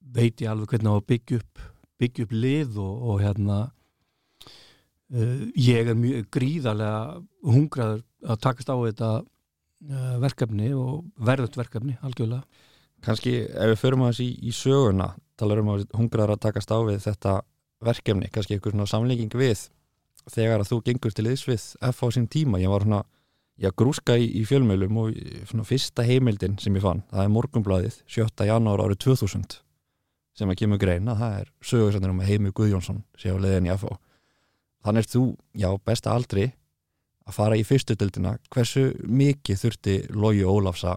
veit 0.00 0.40
ég 0.40 0.50
alveg 0.50 0.74
hvernig 0.74 0.94
að 0.94 1.06
byggja 1.10 1.42
upp 1.42 1.68
byggja 2.00 2.26
upp 2.26 2.32
lið 2.34 2.78
og, 2.80 2.94
og 3.10 3.20
hérna 3.24 3.58
uh, 5.14 5.42
ég 5.58 5.90
er 5.90 5.98
mjög 5.98 6.30
gríðarlega 6.32 7.02
hungraður 7.44 8.04
að 8.24 8.42
takast 8.46 8.72
á 8.72 8.76
þetta 8.76 9.10
uh, 9.20 10.16
verkefni 10.22 10.72
og 10.76 11.04
verðut 11.20 11.58
verkefni 11.60 11.96
algjörlega. 12.04 12.44
Kannski 13.04 13.36
ef 13.48 13.72
við 13.72 13.78
förum 13.80 14.04
að 14.04 14.14
þessi 14.14 14.28
í, 14.28 14.32
í 14.50 14.54
söguna 14.56 15.12
talar 15.40 15.62
um 15.62 15.72
að 15.74 15.86
hungraður 15.96 16.34
að 16.36 16.42
takast 16.46 16.72
á 16.72 16.78
við 16.84 16.98
þetta 17.06 17.36
verkefni, 17.80 18.28
kannski 18.32 18.56
einhver 18.56 18.74
svona 18.74 18.88
samlíking 18.90 19.32
við 19.40 19.68
þegar 20.28 20.62
að 20.62 20.70
þú 20.72 20.82
gengur 20.88 21.16
til 21.16 21.26
yðsvið 21.30 21.64
F 21.90 22.04
á 22.04 22.06
sín 22.12 22.28
tíma, 22.30 22.60
ég 22.60 22.72
var 22.72 22.84
svona 22.84 23.02
ég 23.60 23.74
grúska 23.76 24.16
í, 24.16 24.28
í 24.40 24.44
fjölmjölum 24.48 25.00
og 25.02 25.16
svona 25.48 25.66
fyrsta 25.68 26.04
heimildin 26.06 26.56
sem 26.60 26.76
ég 26.76 26.84
fann, 26.84 27.02
það 27.12 27.26
er 27.26 27.34
morgumbladið 27.34 27.98
7. 28.08 28.46
janúar 28.48 28.84
árið 28.84 29.02
2000 29.06 29.60
sem 30.38 30.52
að 30.52 30.62
kemur 30.62 30.80
greina, 30.80 31.16
það 31.18 31.40
er 31.42 31.50
sögursannir 31.66 32.14
um 32.14 32.22
Heimi 32.24 32.52
Guðjónsson 32.56 33.02
sé 33.20 33.34
á 33.34 33.36
leðin 33.36 33.68
í 33.68 33.74
F 33.74 33.84
þannig 34.80 35.04
er 35.04 35.10
þú, 35.12 35.24
já, 35.52 35.68
besta 35.84 36.14
aldri 36.14 36.46
að 37.28 37.36
fara 37.36 37.58
í 37.58 37.64
fyrstu 37.66 37.96
dildina 37.98 38.36
hversu 38.52 38.90
mikið 39.04 39.64
þurfti 39.64 39.96
Lógi 40.16 40.46
Ólafsa 40.48 40.96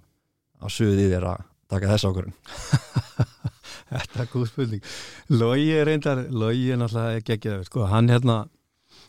að 0.64 0.76
suðið 0.78 1.16
þér 1.18 1.28
að 1.34 1.46
taka 1.74 1.92
þess 1.92 2.08
ákvörðun? 2.08 2.38
Þetta 3.94 4.24
er 4.24 4.30
góð 4.32 4.46
spurning. 4.50 4.86
Lógi 5.30 5.74
er 5.76 5.90
reyndar, 5.90 6.24
Lógi 6.32 6.72
er 6.74 6.80
náttúrulega 6.82 7.26
geggjaður, 7.28 7.68
sko, 7.68 7.84
hann 7.92 8.10
hérna 8.10 8.38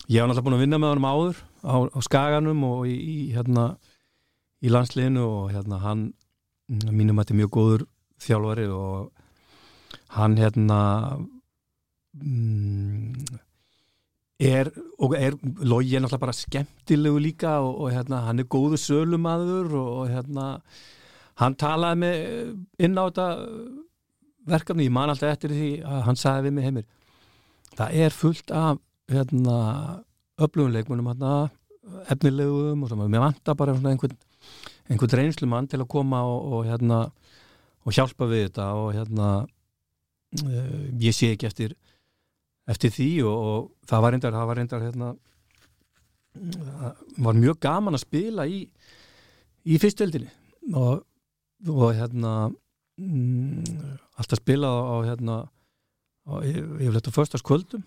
ég 0.09 0.21
hef 0.21 0.29
náttúrulega 0.29 0.45
búin 0.45 0.57
að 0.59 0.65
vinna 0.65 0.81
með 0.81 0.93
honum 0.93 1.09
áður 1.09 1.43
á, 1.65 1.75
á 1.89 1.99
skaganum 2.05 2.65
og 2.69 2.87
í, 2.89 2.95
í 2.95 3.17
hérna 3.35 3.67
í 4.65 4.73
landsliðinu 4.73 5.25
og 5.25 5.53
hérna 5.55 5.81
hann 5.85 6.05
mínum 6.69 7.19
að 7.19 7.25
þetta 7.25 7.35
er 7.35 7.41
mjög 7.43 7.55
góður 7.57 7.87
þjálfari 8.25 8.67
og 8.73 9.11
hann 10.17 10.37
hérna 10.41 10.81
mm, 12.17 13.41
er 14.45 14.71
og 14.99 15.17
er, 15.19 15.37
Lógi 15.65 15.97
er 15.97 16.05
náttúrulega 16.05 16.25
bara 16.27 16.37
skemmtilegu 16.37 17.21
líka 17.23 17.59
og, 17.65 17.81
og 17.85 17.95
hérna 17.95 18.25
hann 18.29 18.43
er 18.43 18.51
góðu 18.51 18.81
sölumadur 18.81 19.73
og, 19.81 20.09
hérna 20.13 20.49
hann 21.41 21.57
talaði 21.59 22.01
með 22.01 22.19
inn 22.79 22.99
á 22.99 23.05
þetta 23.09 23.29
verkefni, 24.45 24.87
ég 24.87 24.93
man 24.95 25.11
alltaf 25.11 25.33
eftir 25.35 25.55
því 25.55 25.71
að 25.89 26.03
hann 26.09 26.21
sagði 26.21 26.49
við 26.49 26.57
mig 26.57 26.69
heimir 26.69 26.87
það 27.75 28.03
er 28.05 28.15
fullt 28.15 28.53
af 28.55 28.83
hérna, 29.13 29.59
öflugunleikmunum 30.41 31.11
hérna, 31.13 31.35
efnilegum 32.09 32.85
og 32.85 32.91
svona, 32.91 33.09
mér 33.13 33.25
vantar 33.27 33.57
bara 33.59 33.75
einhvern, 33.77 34.17
einhvern 34.89 35.19
reynslumann 35.21 35.69
til 35.69 35.83
að 35.83 35.91
koma 35.93 36.23
og, 36.29 36.53
og 36.53 36.69
hérna 36.69 37.01
og 37.85 37.93
hjálpa 37.93 38.29
við 38.31 38.47
þetta 38.49 38.71
og 38.81 38.89
hérna 38.97 39.29
uh, 39.45 40.85
ég 41.01 41.17
sé 41.17 41.35
ekki 41.35 41.49
eftir 41.51 41.75
eftir 42.71 42.93
því 42.95 43.09
og, 43.29 43.49
og 43.49 43.89
það 43.91 44.05
var 44.05 44.15
reyndar, 44.15 44.37
það 44.39 44.51
var 44.51 44.61
reyndar 44.61 44.87
hérna 44.87 45.15
var 47.25 47.37
mjög 47.39 47.61
gaman 47.63 47.95
að 47.95 48.07
spila 48.07 48.47
í 48.49 48.65
í 49.65 49.77
fyrstöldinni 49.81 50.33
og 50.75 51.05
og 51.65 51.95
hérna 51.97 52.51
mm, 53.01 53.65
alltaf 54.21 54.41
spilað 54.41 54.75
á 54.85 54.97
hérna 55.09 55.37
á, 56.29 56.33
vil 56.45 56.93
þetta 56.97 57.15
förstaskvöldum 57.15 57.85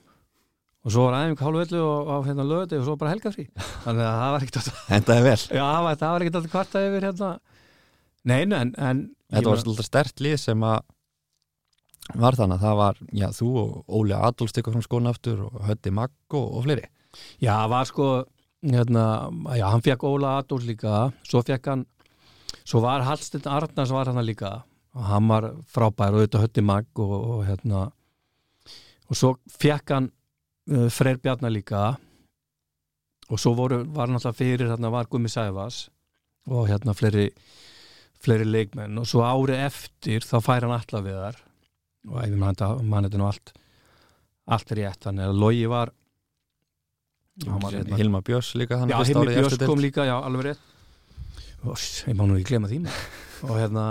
og 0.85 0.93
svo 0.93 1.07
var 1.07 1.17
aðeins 1.17 1.41
hálfveldu 1.43 1.79
og 1.83 2.11
á 2.11 2.17
hérna 2.27 2.45
lögði 2.47 2.79
og 2.79 2.85
svo 2.87 2.97
bara 2.99 3.13
helgafrí. 3.15 3.47
Þannig 3.85 4.05
að 4.07 4.19
það 4.21 4.33
var 4.33 4.45
ekkert 4.45 4.59
alltaf 4.61 4.91
Endaði 4.97 5.25
vel. 5.25 5.39
Já, 5.57 5.65
það 5.67 6.13
var 6.13 6.25
ekkert 6.25 6.39
alltaf 6.39 6.53
kvarta 6.53 6.83
yfir 6.87 7.07
hérna. 7.09 7.31
Nein, 8.27 8.53
en, 8.55 8.75
en 8.77 9.01
Þetta 9.33 9.51
var 9.51 9.63
alltaf 9.63 9.89
stert 9.89 10.23
lið 10.23 10.37
sem 10.43 10.63
að 10.63 10.79
var 12.15 12.37
þannig 12.39 12.55
að 12.55 12.63
það 12.63 12.77
var, 12.79 12.99
já, 13.19 13.27
þú 13.35 13.49
og 13.59 13.97
Óli 13.97 14.15
Adolf 14.15 14.53
stikkur 14.53 14.77
frá 14.77 14.85
skónu 14.85 15.11
aftur 15.11 15.43
og 15.49 15.59
Hötti 15.67 15.91
Magg 15.91 16.37
og, 16.39 16.47
og 16.55 16.63
fleiri. 16.63 16.87
Já, 17.41 17.51
það 17.51 17.71
var 17.73 17.89
sko 17.89 18.07
hérna, 18.63 19.03
já, 19.59 19.65
hann 19.67 19.83
fekk 19.83 20.05
Óla 20.07 20.37
Adolf 20.39 20.63
líka. 20.67 21.07
Svo 21.27 21.43
fekk 21.43 21.71
hann 21.73 21.85
svo 22.67 22.81
var 22.83 23.03
Hallstein 23.07 23.47
Arnars 23.51 23.91
var 23.91 24.11
hann 24.11 24.25
líka. 24.25 24.61
Og 24.95 25.03
hann 25.05 25.27
var 25.29 25.51
frábær 25.69 26.15
og 26.15 26.23
auðvitað 26.23 26.45
hötti 26.47 26.63
mag 26.65 26.87
og, 27.03 27.15
og 27.35 27.43
hérna. 27.47 27.87
Og 29.07 29.19
svo 29.19 29.35
fekk 29.59 29.93
hann 29.93 30.09
Freyr 30.67 31.19
Bjarnar 31.23 31.53
líka. 31.53 31.83
Og 33.27 33.39
svo 33.39 33.53
voru, 33.57 33.81
var 33.91 34.07
hann 34.07 34.19
alltaf 34.19 34.37
fyrir 34.39 34.69
hérna 34.69 34.91
var 34.91 35.09
Gumi 35.11 35.31
Sæfas 35.31 35.87
og 36.47 36.69
hérna 36.69 36.93
fleiri, 36.95 37.27
fleiri 38.23 38.47
leikmenn. 38.47 38.99
Og 39.01 39.07
svo 39.09 39.25
árið 39.27 39.65
eftir 39.67 40.23
þá 40.27 40.37
fær 40.43 40.67
hann 40.67 40.75
alltaf 40.77 41.03
við 41.05 41.19
þar 41.19 41.43
og 42.07 42.19
ef 42.23 42.35
mann 42.39 43.07
þetta 43.07 43.19
nú 43.19 43.27
allt 43.27 43.51
allt 44.47 44.71
er 44.71 44.81
rétt, 44.83 45.01
þannig 45.03 45.27
að 45.27 45.39
Lógi 45.41 45.67
var 45.67 45.91
var, 47.45 47.73
hérna, 47.73 47.99
Hilma 47.99 48.21
Björns 48.25 48.53
líka 48.57 48.79
Já, 48.87 48.97
Hilma 49.03 49.27
Björns 49.27 49.59
kom 49.61 49.83
líka, 49.83 50.05
já, 50.07 50.15
alveg 50.17 50.51
rétt. 50.51 50.63
Ég 52.07 52.15
má 52.15 52.23
nú 52.25 52.37
ekki 52.37 52.53
glema 52.53 52.69
því 52.71 52.79
og 53.47 53.53
hérna 53.57 53.85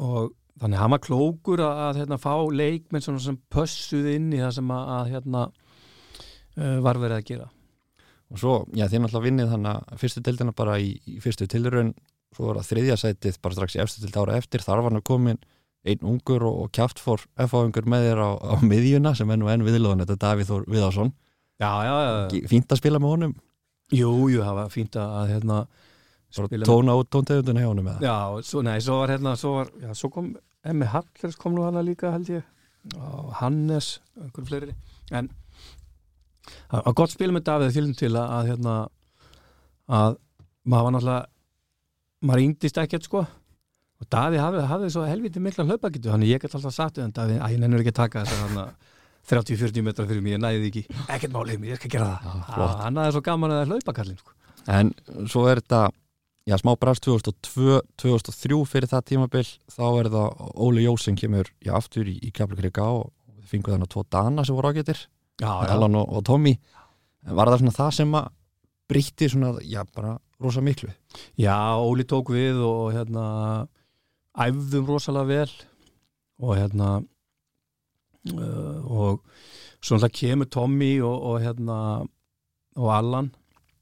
og 0.00 0.34
þannig 0.60 0.80
hann 0.80 0.92
var 0.92 1.02
klókur 1.04 1.62
að, 1.64 1.82
að 1.86 2.00
hérna, 2.02 2.20
fá 2.20 2.34
leikmenn 2.50 3.04
sem 3.06 3.38
pössuð 3.52 4.10
inn 4.16 4.32
í 4.34 4.42
það 4.42 4.56
sem 4.58 4.74
að, 4.74 5.12
hérna 5.14 5.46
var 6.84 7.00
verið 7.00 7.16
að 7.18 7.26
gera. 7.30 7.48
Og 8.30 8.38
svo, 8.38 8.54
já 8.76 8.86
þið 8.86 9.02
náttúrulega 9.04 9.26
vinnið 9.26 9.52
þannig 9.54 9.78
að 9.78 10.02
fyrstu 10.02 10.22
tildina 10.26 10.54
bara 10.54 10.76
í, 10.78 10.92
í 11.10 11.16
fyrstu 11.22 11.48
tilraun 11.50 11.94
svo 12.36 12.46
var 12.46 12.60
það 12.60 12.68
þriðja 12.70 12.98
sætið 13.02 13.40
bara 13.42 13.56
strax 13.56 13.74
í 13.74 13.80
efstu 13.82 14.04
tild 14.04 14.18
ára 14.20 14.36
eftir, 14.38 14.62
þar 14.62 14.84
var 14.84 14.94
hann 14.94 15.06
komin 15.06 15.40
einn 15.88 16.04
ungur 16.06 16.44
og, 16.46 16.58
og 16.64 16.72
kjátt 16.76 17.00
fór 17.00 17.24
FH-ungur 17.40 17.88
með 17.90 18.06
þér 18.06 18.22
á, 18.22 18.30
á 18.38 18.54
miðjuna 18.62 19.14
sem 19.18 19.30
enn 19.34 19.44
og 19.46 19.50
enn 19.50 19.64
viðlóðan, 19.66 20.04
þetta 20.04 20.18
Davíð 20.26 20.52
Þór 20.52 20.66
Viðásson 20.70 21.12
Já, 21.60 21.70
já, 21.84 21.94
já 22.04 22.44
Fínt 22.48 22.72
að 22.72 22.80
spila 22.82 23.00
með 23.00 23.14
honum? 23.14 23.32
Jú, 23.90 24.12
jú, 24.30 24.44
það 24.44 24.58
var 24.60 24.70
fínt 24.70 25.00
að 25.00 25.32
hérna 25.32 25.58
tóna 26.68 26.94
út 27.00 27.10
tóntegundinu 27.10 27.64
hjá 27.64 27.70
honum? 27.72 27.90
Já, 28.04 28.16
svo, 28.46 28.62
nei, 28.62 28.76
svo 28.84 29.00
var 29.00 29.14
hérna 29.16 29.34
svo, 29.40 29.56
var, 29.58 29.72
já, 29.82 29.90
svo 29.98 30.12
kom 30.14 30.30
Emmi 30.60 30.86
Hallers 30.92 31.40
kom 31.40 31.56
nú 31.56 31.64
hana 31.64 31.82
líka 31.82 32.12
held 32.12 32.28
ég 32.30 32.44
og 32.96 33.32
Hannes, 33.40 33.98
einhvern 34.20 34.48
fleiri. 34.48 34.74
En 35.12 35.28
það 36.70 36.86
var 36.86 36.96
gott 37.00 37.14
spil 37.14 37.30
með 37.34 37.46
Davíð 37.48 37.76
fylgum 37.76 37.98
til 37.98 38.12
að, 38.14 38.32
að 38.36 38.50
hérna 38.50 38.76
að 39.90 40.16
maður 40.64 40.86
var 40.86 40.96
náttúrulega 40.96 41.20
maður 42.20 42.44
yngdist 42.46 42.80
ekkert 42.82 43.08
sko. 43.08 43.24
Og 44.00 44.08
Davíð 44.12 44.40
hafði, 44.40 44.64
hafði 44.70 44.90
svo 44.94 45.04
helviti 45.04 45.42
mikla 45.44 45.66
hlaupakitu 45.68 46.12
hann 46.12 46.24
ég 46.24 46.40
get 46.40 46.54
alltaf 46.56 46.74
sagt 46.74 47.00
en 47.02 47.12
Davíð, 47.16 47.40
að 47.44 47.54
ég 47.56 47.62
nennur 47.62 47.82
ekki 47.82 47.94
að 47.94 48.00
taka 48.02 48.24
þess 48.24 48.36
að 48.36 48.44
hann 48.46 48.76
30-40 49.30 49.84
metrar 49.84 50.08
fyrir 50.08 50.24
mig, 50.24 50.34
ég 50.34 50.40
næði 50.40 50.68
ekki. 50.70 50.84
Ekkert 51.12 51.34
málið 51.34 51.60
mér, 51.60 51.74
ég 51.74 51.80
skal 51.80 51.90
gera 51.92 52.12
það. 52.24 52.62
Hann 52.80 53.00
aðeins 53.00 53.16
svo 53.18 53.24
gaman 53.26 53.54
að 53.54 53.74
hlaupa 53.74 53.96
kallin 54.00 54.20
sko. 54.20 54.36
en 54.70 54.92
svo 55.28 55.46
er 55.48 55.60
þetta 55.60 55.82
já, 56.48 56.56
smá 56.60 56.72
brast 56.80 57.04
2002-2003 57.06 58.58
fyrir 58.68 58.90
það 58.90 59.06
tímabill, 59.12 59.46
þá 59.70 59.86
er 60.00 60.10
það 60.16 60.42
Óli 60.66 60.84
Jósing 60.84 61.20
kemur 61.20 61.48
já, 61.60 61.74
aftur 61.76 62.08
í, 62.08 62.16
í 62.24 62.32
Keflakrika 62.34 62.88
og 62.96 63.10
fenguð 63.50 63.76
þannig 63.76 63.92
tvo 63.92 64.04
Dana 64.08 64.44
sem 64.46 64.56
voru 64.56 64.72
ágættir 64.72 65.04
já. 65.40 65.72
Alan 65.74 65.98
og, 66.00 66.12
og 66.18 66.24
Tommy 66.26 66.54
var 67.26 67.50
það 67.50 67.62
svona 67.62 67.76
það 67.76 67.90
sem 67.98 68.14
að 68.20 68.30
breytti 68.90 69.28
svona, 69.30 69.54
já 69.62 69.84
bara 69.94 70.18
rosa 70.40 70.62
miklu 70.64 70.90
Já, 71.38 71.76
Óli 71.78 72.06
tók 72.08 72.32
við 72.34 72.60
og 72.64 72.92
hérna 72.94 73.24
æfðum 74.40 74.88
rosalega 74.88 75.28
vel 75.28 75.52
og 76.40 76.56
hérna 76.56 76.90
uh, 78.32 78.78
og 78.84 79.22
svona 79.84 80.10
kemur 80.12 80.48
Tommy 80.50 80.98
og, 81.00 81.16
og 81.16 81.40
hérna 81.44 81.78
og 82.76 82.92
Allan 82.94 83.30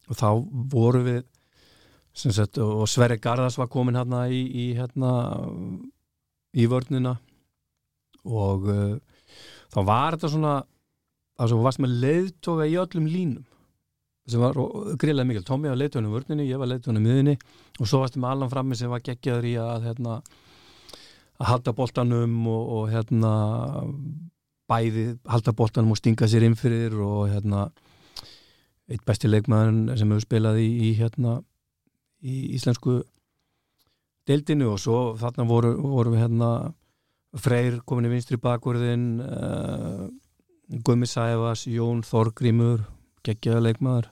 og 0.09 0.17
þá 0.17 0.29
voru 0.73 1.03
við 1.07 1.23
sagt, 2.19 2.59
og 2.59 2.89
Sverri 2.91 3.19
Garðars 3.23 3.59
var 3.61 3.71
komin 3.71 3.99
hérna 3.99 4.27
í, 4.33 4.41
í 4.43 4.67
hérna 4.79 5.13
í 6.59 6.67
vörnina 6.71 7.19
og 8.27 8.67
uh, 8.67 8.97
þá 9.71 9.81
var 9.87 10.17
þetta 10.17 10.33
svona 10.33 10.57
það 11.39 11.53
sem 11.53 11.63
varst 11.69 11.83
með 11.85 11.95
leiðtoga 12.03 12.67
í 12.67 12.77
öllum 12.83 13.09
línum. 13.09 13.47
Sem 14.29 14.43
var 14.43 14.59
greiðlega 15.01 15.29
mikil. 15.31 15.45
Tommy 15.47 15.71
var 15.71 15.79
leiðtogunum 15.81 16.13
vörninu, 16.19 16.45
ég 16.45 16.61
var 16.61 16.69
leiðtogunum 16.69 17.07
miðinni 17.07 17.39
og 17.79 17.89
svo 17.89 18.03
varst 18.03 18.19
með 18.21 18.35
Allan 18.35 18.53
frammi 18.53 18.77
sem 18.77 18.91
var 18.93 19.05
geggjaður 19.07 19.49
í 19.49 19.55
að 19.63 19.87
hérna 19.89 20.19
að 21.39 21.51
halda 21.53 21.75
boltanum 21.79 22.35
og, 22.51 22.73
og 22.77 22.89
hérna 22.93 23.33
bæði 24.69 25.07
halda 25.31 25.55
boltanum 25.57 25.95
og 25.95 26.01
stinga 26.01 26.29
sér 26.29 26.45
inn 26.45 26.59
fyrir 26.59 26.99
og 27.01 27.31
hérna 27.33 27.69
eitt 28.89 29.05
besti 29.07 29.31
leikmaður 29.31 29.97
sem 30.01 30.11
hefur 30.13 30.25
spilað 30.25 30.61
í, 30.61 30.69
í 30.89 30.91
hérna 30.99 31.39
í 32.25 32.37
íslensku 32.59 32.99
deildinu 34.29 34.73
og 34.75 34.81
svo 34.83 34.99
þarna 35.21 35.47
voru, 35.49 35.73
voru 35.81 36.13
við 36.15 36.27
hérna 36.27 36.51
Freyr 37.39 37.83
komin 37.85 38.09
í 38.09 38.11
vinstri 38.15 38.39
bakverðin 38.41 39.21
uh, 39.21 40.07
Gumi 40.69 41.07
Sæfas, 41.09 41.65
Jón 41.65 42.03
Þorgrímur 42.05 42.83
geggjaða 43.25 43.65
leikmaður. 43.65 44.09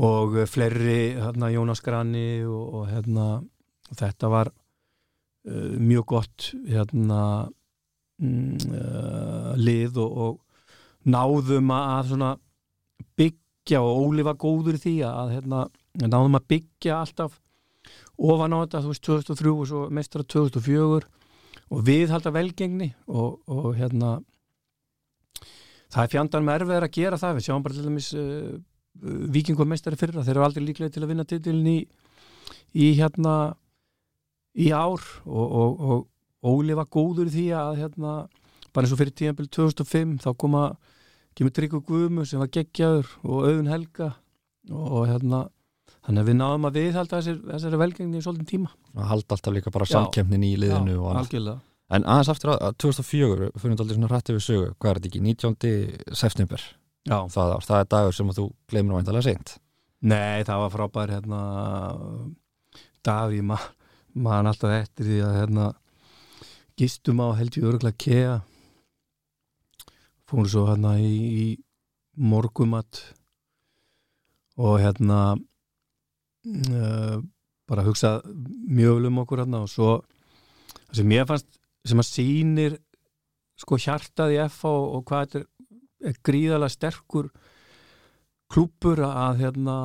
Og 0.00 0.38
fleiri 0.48 1.12
hérna 1.18 1.50
Jónas 1.52 1.82
Grani 1.84 2.40
og, 2.48 2.74
og 2.80 2.86
hérna 2.88 3.26
þetta 3.98 4.30
var 4.32 4.48
uh, 4.52 5.76
mjög 5.76 6.06
gott 6.14 6.46
hérna 6.64 7.20
uh, 8.22 9.52
lið 9.60 10.00
og, 10.00 10.16
og 10.24 10.40
náðum 11.04 11.70
að 11.74 12.40
byggja 13.20 13.82
og 13.84 14.00
Óli 14.06 14.24
var 14.24 14.40
góður 14.40 14.76
í 14.78 14.82
því 14.86 14.96
að 15.08 15.36
hérna, 15.36 15.66
náðum 16.00 16.40
að 16.40 16.48
byggja 16.54 17.00
alltaf 17.02 17.36
ofan 18.20 18.56
á 18.56 18.58
þetta, 18.64 18.82
þú 18.84 18.92
veist 18.92 19.06
2003 19.08 19.52
og 19.52 19.68
svo 19.68 19.84
mestra 19.92 20.24
2004 20.24 21.08
og 21.70 21.84
við 21.86 22.10
halda 22.12 22.32
velgengni 22.34 22.92
og, 23.08 23.40
og 23.48 23.74
hérna 23.78 24.18
það 25.90 26.04
er 26.04 26.12
fjandan 26.14 26.46
með 26.46 26.60
erfið 26.60 26.76
að 26.86 26.92
gera 26.96 27.20
það 27.20 27.38
við 27.38 27.46
sjáum 27.46 27.64
bara 27.64 27.76
til 27.76 27.86
dæmis 27.86 28.10
uh, 28.18 28.52
vikingum 29.34 29.70
mestari 29.70 29.98
fyrra, 29.98 30.24
þeir 30.26 30.36
eru 30.36 30.46
aldrei 30.46 30.64
líklega 30.64 30.94
til 30.94 31.04
að 31.04 31.12
vinna 31.12 31.26
titilin 31.28 31.70
í, 31.70 31.78
í 32.74 32.92
hérna 32.98 33.34
í 34.58 34.70
ár 34.74 35.04
og, 35.26 35.46
og, 35.46 35.84
og 35.90 36.06
Óli 36.50 36.72
var 36.72 36.88
góður 36.88 37.28
í 37.28 37.34
því 37.34 37.46
að 37.52 37.82
hérna, 37.82 38.12
bara 38.72 38.86
eins 38.86 38.94
og 38.94 39.00
fyrir 39.02 39.12
tíðanbíl 39.12 39.48
2005 39.52 40.14
þá 40.24 40.30
koma, 40.40 40.62
kemur 41.36 41.52
Tryggur 41.52 41.82
Guðmu 41.84 42.24
sem 42.28 42.40
var 42.40 42.48
geggjaður 42.54 43.10
og 43.20 43.42
auðun 43.44 43.68
Helga 43.68 44.14
og 44.70 45.04
hérna 45.10 45.42
þannig 46.06 46.22
að 46.22 46.30
við 46.30 46.38
náðum 46.38 46.68
að 46.68 46.78
viðhalda 46.78 47.20
þessari, 47.20 47.42
þessari 47.50 47.80
velgengni 47.82 48.20
í 48.20 48.24
svolítinn 48.24 48.48
tíma. 48.48 48.72
að 48.96 49.10
halda 49.12 49.36
alltaf 49.36 49.54
líka 49.56 49.72
bara 49.74 49.88
Já. 49.88 49.92
samkemnin 49.98 50.46
í 50.48 50.54
liðinu 50.60 50.96
Já, 50.96 51.00
og 51.00 51.18
algjörlega. 51.20 51.60
En 51.90 52.06
aðeins 52.06 52.30
aftur 52.32 52.54
að, 52.54 52.60
að 52.68 52.76
2004 52.84 53.50
fyrir 53.56 53.74
þetta 53.74 53.84
aldrei 53.86 53.98
svona 53.98 54.12
rætti 54.12 54.36
við 54.36 54.46
sögu, 54.46 54.68
hvað 54.78 54.90
er 54.90 55.00
þetta 55.00 55.10
ekki 55.10 55.24
19. 55.26 56.14
september, 56.22 56.68
Já. 57.08 57.18
það, 57.34 57.56
það 57.66 57.76
er 57.78 57.90
dagur 57.96 58.16
sem 58.16 58.30
að 58.30 58.40
þú 58.40 58.46
gleymir 58.70 58.98
væntalega 58.98 59.28
seint 59.30 59.56
Nei, 60.00 60.46
það 60.48 60.62
var 60.62 60.72
frábær 60.72 61.10
hérna 61.12 61.40
Daví, 63.04 63.42
ma 63.44 63.58
maður 64.16 64.50
alltaf 64.50 64.72
eftir 64.74 65.06
því 65.06 65.18
að 65.24 65.36
hérna 65.38 65.66
gistum 66.80 67.20
á 67.22 67.28
held 67.38 67.56
ég 67.58 67.66
örgulega 67.68 68.00
kea 68.00 68.36
fórum 70.30 70.48
svo 70.48 70.64
hérna 70.68 70.96
í, 71.02 71.14
í 71.14 71.46
morgumat 72.20 73.02
og 74.60 74.80
hérna 74.82 75.20
uh, 75.36 77.16
bara 77.70 77.86
hugsa 77.86 78.18
mjög 78.24 78.98
vel 78.98 79.10
um 79.10 79.22
okkur 79.22 79.44
hérna 79.44 79.62
og 79.64 79.70
svo 79.70 80.00
það 80.88 81.00
sem 81.00 81.14
ég 81.14 81.28
fannst 81.28 81.59
sem 81.86 82.02
að 82.02 82.08
sýnir 82.10 82.78
sko 83.60 83.78
hjartað 83.80 84.34
í 84.34 84.40
FH 84.46 84.70
og, 84.70 84.86
og 84.96 85.06
hvað 85.08 85.24
þetta 85.24 85.40
er, 85.40 85.46
er 86.10 86.20
gríðalega 86.26 86.74
sterkur 86.76 87.30
klúpur 88.50 89.04
að 89.06 89.44
hérna 89.44 89.76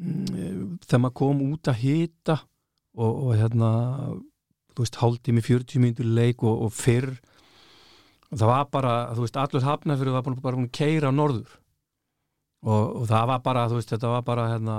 mm, 0.00 0.78
þegar 0.86 1.02
maður 1.04 1.18
kom 1.22 1.42
út 1.50 1.70
að 1.70 1.82
hita 1.82 2.38
og, 2.96 3.10
og 3.10 3.34
hérna 3.38 3.70
þú 4.74 4.84
veist, 4.84 5.00
hálftími 5.02 5.44
40 5.44 5.82
mínútur 5.82 6.08
leik 6.08 6.44
og, 6.46 6.66
og 6.66 6.74
fyrr 6.74 7.12
og 8.30 8.38
það 8.38 8.50
var 8.52 8.66
bara, 8.70 8.94
þú 9.14 9.24
veist, 9.24 9.38
allur 9.42 9.66
hafnafyrir 9.66 10.14
var 10.14 10.24
bara 10.26 10.54
búin 10.54 10.68
að 10.68 10.76
keira 10.78 11.10
á 11.10 11.12
norður. 11.14 11.56
Og, 12.60 12.84
og 13.00 13.06
það 13.10 13.24
var 13.32 13.40
bara, 13.42 13.64
þú 13.70 13.78
veist, 13.80 13.90
þetta 13.94 14.12
var 14.12 14.26
bara 14.26 14.44
hérna 14.52 14.76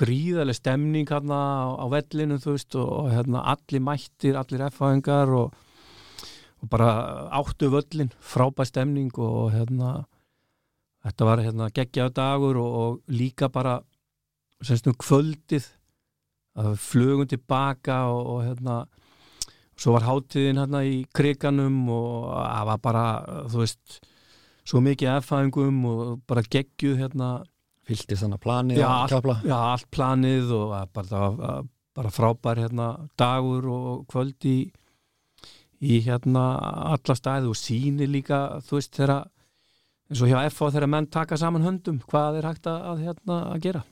gríðaleg 0.00 0.58
stemning 0.58 1.10
hérna 1.10 1.38
á, 1.78 1.86
vellinu, 1.92 2.40
þú 2.42 2.56
veist, 2.56 2.74
og, 2.78 3.12
hérna 3.12 3.44
allir 3.54 3.84
mættir, 3.84 4.38
allir 4.38 4.66
F-fæðingar 4.70 5.30
og, 5.38 5.54
og 6.62 6.70
bara 6.72 6.90
áttu 7.38 7.70
völlin, 7.70 8.10
frábær 8.18 8.68
stemning 8.68 9.12
og 9.22 9.52
hérna 9.54 10.02
þetta 11.04 11.28
var 11.28 11.42
hérna 11.44 11.70
geggjaðu 11.74 12.14
dagur 12.16 12.60
og, 12.62 12.76
og 12.82 13.12
líka 13.12 13.50
bara 13.52 13.78
semst 14.64 14.88
um 14.88 14.96
kvöldið 14.96 15.66
að 16.58 16.70
við 16.72 16.84
flugum 16.88 17.30
tilbaka 17.30 18.04
og, 18.10 18.26
og 18.34 18.44
hérna 18.48 18.76
svo 19.76 19.94
var 19.96 20.06
hátíðin 20.08 20.60
hérna 20.62 20.84
í 20.86 21.02
kriganum 21.14 21.82
og 21.92 22.28
það 22.32 22.68
var 22.70 22.82
bara, 22.82 23.06
þú 23.50 23.62
veist 23.64 23.98
svo 24.64 24.80
mikið 24.84 25.10
erfæðingum 25.18 25.82
og 25.90 26.04
bara 26.28 26.44
geggjuð 26.46 27.02
hérna 27.02 27.30
fylgtist 27.88 28.22
þannig 28.24 28.38
að 28.40 28.44
planið 28.46 28.80
Já, 28.80 28.88
allt- 28.88 29.14
kafla 29.16 29.36
já, 29.44 29.56
allt 29.74 29.88
planið 29.94 30.54
og 30.58 30.74
að 30.78 30.88
bara, 30.96 31.10
það 31.12 31.38
var 31.42 31.62
bara 31.94 32.10
frábær 32.10 32.58
hérna 32.64 32.88
dagur 33.20 33.68
og 33.70 34.06
kvöld 34.10 34.46
í, 34.50 34.56
í 35.84 36.00
hérna 36.06 36.44
alla 36.94 37.14
staði 37.18 37.50
og 37.52 37.58
síni 37.60 38.08
líka 38.10 38.40
þú 38.66 38.80
veist 38.80 38.96
þegar 38.98 39.28
eins 40.10 40.20
og 40.24 40.30
hjá 40.32 40.40
FH 40.50 40.70
þegar 40.74 40.90
menn 40.90 41.06
taka 41.12 41.38
saman 41.40 41.64
höndum 41.64 42.00
hvað 42.10 42.40
er 42.40 42.48
hægt 42.50 42.66
að, 42.70 42.80
að, 42.92 43.04
hérna, 43.06 43.38
að 43.54 43.60
gera? 43.68 43.84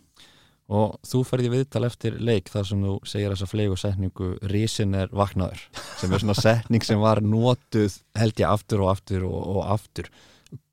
Og 0.72 0.94
þú 1.04 1.20
ferði 1.28 1.48
viðtal 1.52 1.84
eftir 1.84 2.14
leik 2.22 2.48
þar 2.52 2.66
sem 2.68 2.82
þú 2.86 2.92
segir 3.08 3.32
þessa 3.34 3.48
flegu 3.50 3.76
setningu 3.80 4.28
risin 4.48 4.94
er 4.96 5.10
vaknaður 5.12 5.62
sem 6.00 6.12
er 6.16 6.22
svona 6.22 6.36
setning 6.38 6.84
sem 6.86 7.00
var 7.02 7.20
notuð 7.24 7.96
held 8.16 8.40
ég 8.40 8.48
aftur 8.48 8.84
og 8.86 8.92
aftur 8.94 9.26
og, 9.28 9.40
og 9.56 9.66
aftur 9.74 10.08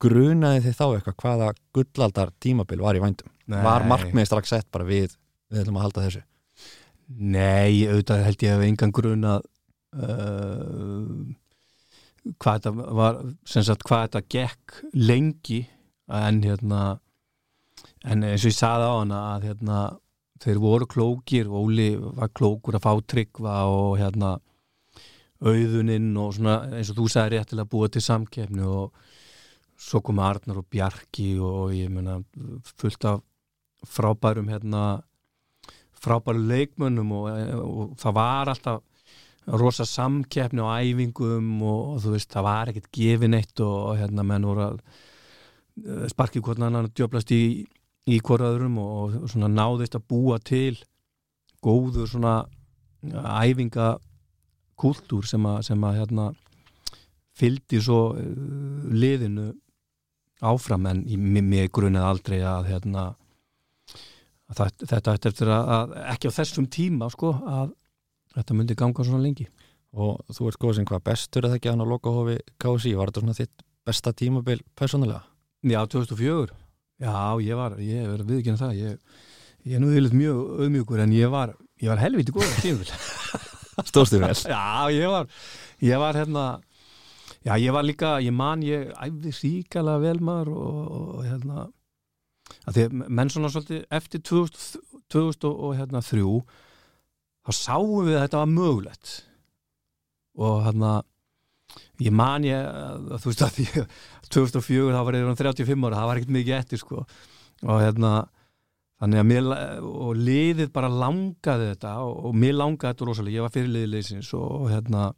grunaði 0.01 0.63
þið 0.67 0.77
þá 0.77 0.85
eitthvað 0.87 1.19
hvaða 1.23 1.49
gullaldar 1.75 2.33
tímabil 2.43 2.81
var 2.83 2.99
í 2.99 3.03
vændum? 3.03 3.31
Var 3.49 3.87
markmiði 3.89 4.29
strax 4.29 4.53
sett 4.53 4.67
bara 4.71 4.87
við 4.87 5.15
við 5.49 5.63
ætlum 5.63 5.79
að 5.79 5.85
halda 5.87 6.05
þessu? 6.07 6.23
Nei, 7.09 7.87
auðvitað 7.89 8.25
held 8.27 8.43
ég 8.45 8.55
að 8.55 8.65
engan 8.67 8.93
grun 8.93 9.25
að 9.25 9.45
uh, 9.97 11.05
hvað 12.37 12.59
þetta 12.59 12.95
var 12.99 13.21
sem 13.49 13.65
sagt 13.65 13.85
hvað 13.87 14.03
þetta 14.05 14.25
gekk 14.35 14.81
lengi 14.93 15.63
en 16.19 16.43
hérna 16.43 16.83
en 18.05 18.27
eins 18.27 18.43
og 18.43 18.51
ég 18.51 18.59
saði 18.59 18.85
á 18.85 18.93
hana 18.99 19.23
að 19.33 19.47
hérna 19.49 19.79
þeir 20.43 20.61
voru 20.63 20.87
klókir 20.89 21.49
Óli 21.49 21.89
var 21.99 22.31
klókur 22.35 22.77
að 22.77 22.85
fá 22.85 22.93
tryggva 23.13 23.55
og 23.71 23.97
hérna 23.99 24.37
auðuninn 25.39 26.11
og 26.19 26.35
svona 26.35 26.61
eins 26.75 26.91
og 26.91 26.99
þú 26.99 27.07
sagði 27.11 27.37
réttilega 27.37 27.71
búið 27.71 27.95
til 27.95 28.05
samkeppni 28.05 28.65
og 28.67 29.08
svo 29.79 30.01
kom 30.03 30.19
Arnar 30.19 30.59
og 30.59 30.67
Bjarki 30.71 31.31
og 31.39 31.73
ég 31.75 31.91
meina 31.93 32.19
fullt 32.77 33.05
af 33.07 33.21
frábærum 33.87 34.49
hérna 34.51 35.01
frábæru 35.99 36.43
leikmönnum 36.51 37.11
og, 37.15 37.29
og 37.63 37.95
það 37.99 38.15
var 38.15 38.51
alltaf 38.53 38.83
rosa 39.47 39.85
samkeppni 39.87 40.61
á 40.61 40.83
æfingum 40.83 41.61
og, 41.63 41.79
og 41.95 42.03
þú 42.03 42.13
veist, 42.13 42.31
það 42.31 42.47
var 42.47 42.71
ekkert 42.71 42.91
gefin 42.93 43.37
eitt 43.39 43.63
og, 43.63 43.77
og 43.91 43.97
hérna 43.97 44.25
menn 44.27 44.45
voru 44.45 44.65
að 44.67 44.77
eh, 44.83 46.05
sparki 46.11 46.43
hvort 46.43 46.61
annan 46.61 46.91
djöblast 46.91 47.31
í, 47.33 47.65
í 48.07 48.19
hvoraðurum 48.19 48.77
og, 48.83 49.17
og 49.23 49.31
svona 49.31 49.49
náðist 49.49 49.97
að 49.97 50.05
búa 50.11 50.37
til 50.43 50.75
góður 51.63 52.07
svona 52.11 52.35
æfinga 53.39 53.95
kultúr 54.79 55.27
sem 55.27 55.43
að, 55.47 55.63
sem 55.71 55.83
að 55.83 55.97
hérna 56.01 56.29
fylgdi 57.39 57.79
svo 57.83 57.99
uh, 58.13 58.21
liðinu 58.91 59.51
áfram 60.39 60.85
en 60.89 61.03
mér 61.19 61.69
grunaði 61.73 62.05
aldrei 62.05 62.37
að 62.47 62.69
hérna 62.71 63.05
að 64.49 64.59
það, 64.59 64.85
þetta 64.91 65.15
eftir 65.29 65.51
að, 65.53 65.71
að 65.75 65.95
ekki 66.13 66.31
á 66.31 66.37
þessum 66.39 66.69
tíma 66.71 67.09
sko 67.13 67.33
að 67.43 67.73
þetta 68.35 68.57
myndi 68.57 68.77
ganga 68.79 69.05
svona 69.05 69.23
lengi 69.23 69.47
og 69.97 70.21
þú 70.35 70.49
ert 70.49 70.61
góð 70.61 70.77
sem 70.77 70.87
hvað 70.89 71.05
bestur 71.09 71.47
eða 71.47 71.57
ekki 71.57 71.71
hann 71.71 71.81
á 71.81 71.91
lokahofi 71.91 72.37
KSI, 72.61 72.93
var 72.97 73.09
þetta 73.09 73.23
svona 73.23 73.37
þitt 73.37 73.65
besta 73.89 74.13
tímabil 74.13 74.61
persónulega? 74.77 75.23
Já, 75.65 75.81
2004 75.89 76.55
Já, 76.99 77.15
ég 77.41 77.55
var, 77.55 77.77
ég 77.79 78.05
verður 78.05 78.25
að 78.25 78.33
viðkynna 78.35 78.59
það 78.59 78.79
ég, 78.79 79.19
ég 79.65 79.77
er 79.77 79.83
nú 79.83 79.91
yfirleitt 79.91 80.17
mjög 80.19 80.41
auðmjögur 80.59 81.03
en 81.05 81.15
ég 81.15 81.31
var, 81.33 81.53
ég 81.81 81.91
var 81.91 82.03
helviti 82.03 82.35
góð 82.35 82.53
tímabil 82.63 82.91
Stóðstu 83.89 84.19
vel? 84.19 84.33
Já, 84.35 84.91
ég 84.91 85.07
var, 85.09 85.29
ég 85.87 86.01
var 86.01 86.19
hérna 86.19 86.45
Já, 87.49 87.55
ég 87.57 87.73
var 87.73 87.85
líka, 87.85 88.09
ég 88.21 88.33
man, 88.35 88.61
ég 88.61 88.91
æfði 88.93 89.31
síkala 89.33 89.95
vel 90.03 90.19
maður 90.21 90.51
og, 90.53 90.79
og 91.17 91.21
hérna 91.25 91.63
að 92.69 92.75
því 92.75 92.83
að 92.85 92.97
menn 93.17 93.31
svona 93.33 93.49
svolítið 93.49 93.85
eftir 93.97 94.21
2000, 94.29 94.83
2003 95.09 95.49
og, 95.49 95.71
hérna, 95.79 96.01
þá 97.45 97.51
sáum 97.57 98.05
við 98.05 98.17
að 98.19 98.25
þetta 98.27 98.41
var 98.43 98.51
mögulegt. 98.53 99.13
Og 100.39 100.59
hérna 100.67 100.91
ég 102.05 102.13
man 102.15 102.45
ég, 102.45 102.59
að, 102.59 103.15
þú 103.23 103.31
veist 103.31 103.45
að 103.45 103.55
því 103.57 103.67
2004 104.35 104.93
þá 104.93 105.01
var 105.07 105.17
ég 105.17 105.29
um 105.29 105.39
35 105.39 105.87
ára, 105.87 106.01
það 106.01 106.11
var 106.11 106.21
ekkert 106.21 106.35
mikið 106.37 106.57
eftir 106.59 106.83
sko. 106.83 107.05
Og 107.65 107.81
hérna 107.81 108.11
þannig 108.99 109.23
að 109.23 109.29
mér, 109.31 109.49
og 109.89 110.21
liðið 110.21 110.69
bara 110.75 110.91
langaði 110.91 111.71
þetta 111.73 111.95
og, 112.05 112.13
og 112.29 112.37
mér 112.37 112.59
langaði 112.59 112.93
þetta 112.93 113.09
rosalega, 113.09 113.39
ég 113.39 113.47
var 113.47 113.55
fyrir 113.55 113.73
liðileysins 113.73 114.31
og, 114.37 114.47
og 114.59 114.71
hérna 114.73 115.09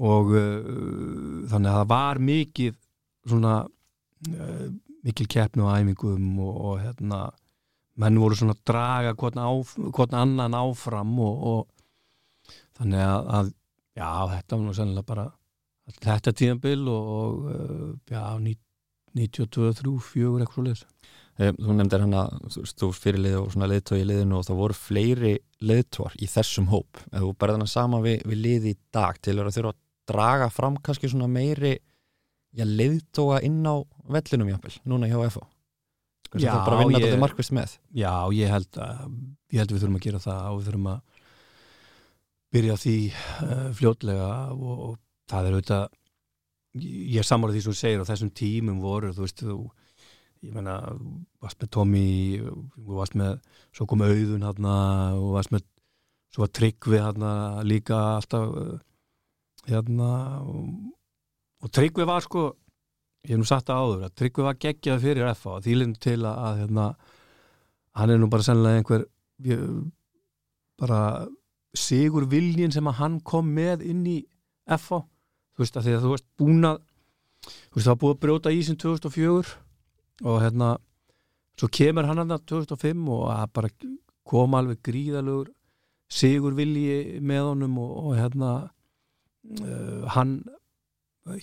og 0.00 0.32
uh, 0.32 1.42
þannig 1.50 1.70
að 1.70 1.76
það 1.76 1.90
var 1.92 2.20
mikið 2.30 2.78
svona 3.28 3.54
uh, 3.66 4.66
mikil 5.04 5.28
keppnu 5.30 5.68
á 5.68 5.76
æfingum 5.80 6.40
og, 6.40 6.54
og 6.70 6.80
hérna 6.84 7.20
menn 8.00 8.20
voru 8.20 8.38
svona 8.38 8.56
að 8.56 8.64
draga 8.70 9.14
hvort 9.18 10.16
annan 10.16 10.56
áfram 10.56 11.12
og, 11.20 11.44
og 11.52 12.56
þannig 12.78 13.04
að, 13.04 13.30
að 13.38 13.52
já, 14.00 14.10
þetta 14.36 14.56
var 14.56 14.64
nú 14.64 14.76
sennilega 14.76 15.10
bara 15.10 15.28
þetta 16.00 16.36
tíðanbill 16.36 16.84
og, 16.88 17.14
og 17.20 17.50
uh, 17.52 17.88
já, 18.08 18.24
92, 19.20 19.72
3, 19.82 19.96
4 20.12 20.44
eitthvað 20.44 20.54
svo 20.56 20.68
leiðis 20.68 20.86
Þú 21.40 21.72
nefndir 21.72 22.02
hann 22.04 22.16
að 22.20 22.56
þú 22.76 22.90
fyrirlið 22.92 23.34
og 23.38 23.52
svona 23.54 23.68
leiðtói 23.70 24.02
í 24.02 24.08
liðinu 24.10 24.36
og 24.36 24.42
það 24.44 24.58
voru 24.58 24.74
fleiri 24.76 25.30
leiðtóar 25.64 26.16
í 26.20 26.26
þessum 26.28 26.66
hóp. 26.68 27.00
Þú 27.14 27.30
berði 27.40 27.54
þannig 27.56 27.70
sama 27.72 28.00
við, 28.04 28.24
við 28.28 28.42
liði 28.44 28.74
í 28.74 28.78
dag 28.92 29.16
til 29.24 29.38
að 29.38 29.48
þurfa 29.54 29.72
að 29.72 29.78
draga 30.10 30.50
fram 30.52 30.76
kannski 30.84 31.10
svona 31.10 31.30
meiri 31.30 31.76
já, 31.78 32.66
leiðtóa 32.66 33.40
inn 33.46 33.62
á 33.66 33.80
vellinum 34.10 34.50
jáfnvel, 34.52 34.76
núna 34.90 35.10
hjá 35.10 35.18
FO. 35.30 35.46
Já, 36.38 36.52
það 36.52 36.66
bara 36.66 36.82
vinna 36.84 37.00
þetta 37.02 37.22
markvist 37.22 37.54
með. 37.54 37.78
Já, 37.96 38.12
ég 38.34 38.52
held 38.52 38.78
að 38.78 39.06
ég 39.50 39.62
held 39.62 39.70
að 39.70 39.74
við 39.74 39.82
þurfum 39.82 39.98
að 39.98 40.04
gera 40.06 40.22
það 40.22 40.44
og 40.50 40.58
við 40.58 40.68
þurfum 40.68 40.90
að 40.92 41.00
byrja 42.50 42.76
því 42.82 42.96
uh, 43.14 43.66
fljótlega 43.78 44.30
og, 44.54 44.84
og 44.86 44.94
það 45.30 45.48
er 45.48 45.56
auðvitað 45.56 45.88
ég 46.80 47.18
er 47.18 47.26
samanlega 47.26 47.58
því 47.58 47.64
sem 47.64 47.74
þú 47.74 47.80
segir 47.80 48.02
og 48.02 48.08
þessum 48.10 48.30
tímum 48.38 48.82
voru, 48.82 49.10
þú 49.14 49.26
veist, 49.26 49.42
þú 49.42 49.58
ég 50.46 50.54
menna, 50.54 50.76
varst 51.42 51.58
með 51.60 51.72
Tommy 51.74 52.06
og 52.40 52.92
varst 52.94 53.16
með, 53.18 53.40
svo 53.76 53.86
kom 53.90 54.04
auðun 54.06 54.46
hérna 54.46 54.76
og 55.18 55.34
varst 55.34 55.52
með 55.54 55.66
svo 56.30 56.44
var 56.44 56.52
Tryggvi 56.54 57.00
hérna 57.02 57.32
líka 57.66 57.98
alltaf 58.20 58.54
hérna 59.70 60.10
og, 60.44 61.70
Tryggvi 61.70 62.06
var 62.08 62.24
sko 62.24 62.44
ég 63.26 63.34
hef 63.34 63.40
nú 63.40 63.48
sagt 63.48 63.68
það 63.68 63.82
áður 63.84 64.04
að 64.06 64.14
Tryggvi 64.20 64.46
var 64.46 64.60
geggjað 64.64 65.02
fyrir 65.04 65.32
FA 65.36 65.56
og 65.58 65.64
þýlinn 65.66 65.96
til 66.00 66.18
að, 66.24 66.62
hérna, 66.62 66.86
hann 67.98 68.12
er 68.14 68.20
nú 68.20 68.30
bara 68.32 68.46
sennilega 68.46 68.80
einhver 68.80 69.06
ég, 69.44 69.64
bara 70.80 71.00
sigur 71.76 72.26
viljin 72.30 72.72
sem 72.72 72.88
að 72.88 73.00
hann 73.00 73.18
kom 73.20 73.50
með 73.54 73.84
inn 73.86 74.04
í 74.08 74.18
FA 74.78 75.02
þú 75.04 75.64
veist 75.64 75.76
að 75.76 75.86
því 75.86 75.96
að 75.96 76.06
þú 76.06 76.14
veist 76.14 76.28
búin 76.40 76.68
að 76.70 76.78
þú 77.44 77.76
veist 77.76 77.86
það 77.86 77.92
var 77.92 78.00
búið 78.02 78.14
að 78.14 78.22
brjóta 78.24 78.54
í 78.54 78.62
sin 78.66 78.80
2004 78.80 79.56
og 80.30 80.42
hérna 80.44 80.74
svo 81.60 81.68
kemur 81.68 82.08
hann 82.08 82.22
hann 82.22 82.36
2005 82.48 83.08
og 83.12 83.24
að 83.34 83.46
bara 83.56 83.72
koma 84.30 84.60
alveg 84.60 84.80
gríðalugur 84.86 85.50
sigur 86.10 86.56
vilji 86.56 87.20
með 87.22 87.52
honum 87.52 87.78
og, 87.82 87.90
og 88.06 88.18
hérna 88.18 88.52
uh, 89.60 90.06
hann 90.16 90.40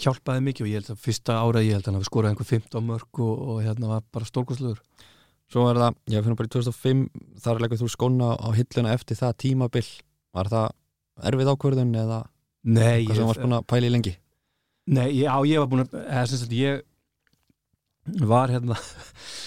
hjálpaði 0.01 0.43
mikið 0.47 0.65
og 0.65 0.71
ég 0.71 0.81
held 0.81 0.93
að 0.93 1.03
fyrsta 1.03 1.37
ára 1.37 1.61
ég 1.63 1.77
held 1.77 1.85
að 1.85 1.91
hann 1.91 1.99
hafi 1.99 2.09
skorað 2.09 2.33
einhver 2.33 2.49
15 2.49 2.87
mörg 2.87 3.21
og, 3.23 3.35
og 3.53 3.61
hérna 3.63 3.91
var 3.91 4.07
bara 4.13 4.27
stórkosluður 4.27 4.81
Svo 5.47 5.63
er 5.71 5.77
það, 5.79 5.99
ég 6.11 6.23
finnum 6.25 6.35
bara 6.35 6.49
í 6.49 6.51
2005 6.57 7.03
þar 7.39 7.61
leggur 7.63 7.79
þú 7.79 7.87
skóna 7.93 8.33
á 8.35 8.47
hilluna 8.51 8.95
eftir 8.97 9.15
það 9.15 9.37
tímabill, 9.45 9.87
var 10.35 10.49
það 10.51 11.29
erfið 11.29 11.51
ákvörðun 11.53 11.93
eða 12.01 12.17
Nei, 12.67 13.05
hvað 13.07 13.15
sem 13.15 13.29
var 13.29 13.39
búin 13.45 13.55
að 13.55 13.67
pæli 13.71 13.91
lengi? 13.93 14.13
Nei, 14.91 15.07
já, 15.21 15.31
ég 15.47 15.61
var 15.63 15.69
búin 15.71 15.85
að, 15.85 15.95
eða 16.03 16.25
sem 16.27 16.41
sagt 16.41 16.55
ég 16.57 16.83
var 18.27 18.51
hérna 18.51 18.75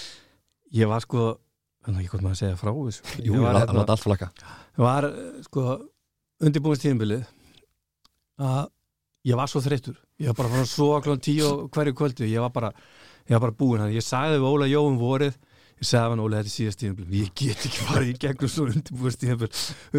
ég 0.81 0.89
var 0.89 1.05
sko 1.05 1.27
ég 1.91 2.13
maður 2.17 2.31
að 2.31 2.39
segja 2.39 2.57
frá 2.61 2.71
þessu. 2.73 3.21
Jú, 3.25 3.37
var, 3.45 3.61
hérna, 3.61 3.85
allt 3.85 4.05
flaka 4.05 4.31
var 4.81 5.11
sko 5.45 5.67
undirbúinst 6.41 6.87
tíðinbilið 6.87 7.29
að 8.41 8.71
ég 9.29 9.39
var 9.39 9.51
svo 9.53 9.63
þreyttur. 9.65 10.01
Ég 10.21 10.33
var 10.33 10.39
bara 10.41 10.51
frá 10.55 10.67
svo 10.69 10.89
klón 11.05 11.23
tíu 11.23 11.53
hverju 11.73 11.97
kvöldu 11.97 12.29
ég 12.29 12.43
var 12.45 12.53
bara, 12.55 12.73
ég 13.29 13.37
var 13.37 13.47
bara 13.47 13.59
búin 13.61 13.85
hann 13.85 13.95
ég 13.95 14.05
sagði 14.05 14.41
við 14.41 14.51
Óla 14.51 14.69
Jóum 14.71 14.99
vorið 15.01 15.37
ég 15.81 15.89
sagði 15.89 16.15
hann 16.15 16.25
Óla 16.25 16.41
þetta 16.41 16.53
er 16.53 16.57
síðast 16.57 16.83
tíðinbil 16.83 17.21
ég 17.21 17.31
get 17.37 17.69
ekki 17.69 17.87
farið 17.89 18.13
í 18.13 18.19
gegnum 18.25 18.53
svo 18.53 18.67
undirbúinst 18.69 19.23
tíðinbil 19.23 19.51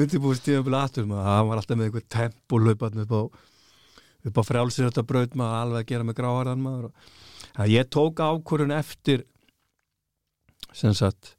undirbúinst 0.01 0.45
tíðinbil 0.45 0.77
aftur 0.77 1.09
það 1.09 1.47
var 1.49 1.61
alltaf 1.61 1.77
með 1.77 1.87
einhver 1.87 2.05
temp 2.17 2.55
og 2.57 2.67
löpat 2.67 2.99
upp 3.05 3.17
á, 3.17 3.21
á 4.41 4.41
frjálsiröta 4.49 5.05
braut 5.05 5.37
maður 5.37 5.59
alveg 5.61 5.83
að 5.83 5.91
gera 5.93 6.07
með 6.07 6.17
gráharðan 6.21 6.65
maður. 6.65 6.89
Og 6.91 7.19
að 7.59 7.73
ég 7.73 7.89
tók 7.91 8.21
ákvörðun 8.21 8.75
eftir 8.75 9.25
sem 10.71 10.93
sagt 10.95 11.35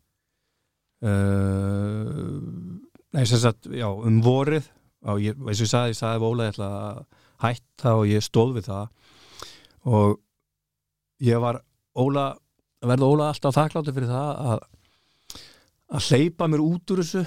uh, 1.04 2.20
nei 3.12 3.24
sem 3.24 3.40
sagt 3.40 3.70
já, 3.72 3.88
um 3.88 4.20
vorið 4.24 4.68
og 5.08 5.22
ég, 5.22 5.38
eins 5.38 5.58
og 5.58 5.66
ég 5.66 5.72
sagði, 5.72 5.94
ég 5.94 5.98
sagði 5.98 6.28
Óla 6.28 6.46
ég 6.46 6.54
ætla 6.54 6.68
að 6.78 7.00
hætta 7.42 7.96
og 7.98 8.04
ég 8.10 8.24
stóð 8.24 8.54
við 8.58 8.68
það. 8.68 9.16
Og 9.90 10.20
ég 11.26 11.42
var 11.42 11.62
Óla 11.98 12.28
verði 12.82 13.08
Óla 13.08 13.30
alltaf 13.32 13.56
þakkláttu 13.56 13.94
fyrir 13.94 14.10
það 14.10 14.46
að 14.52 14.62
að 15.92 16.08
hleypa 16.08 16.48
mér 16.48 16.64
út 16.64 16.92
úr 16.94 17.02
þessu? 17.02 17.22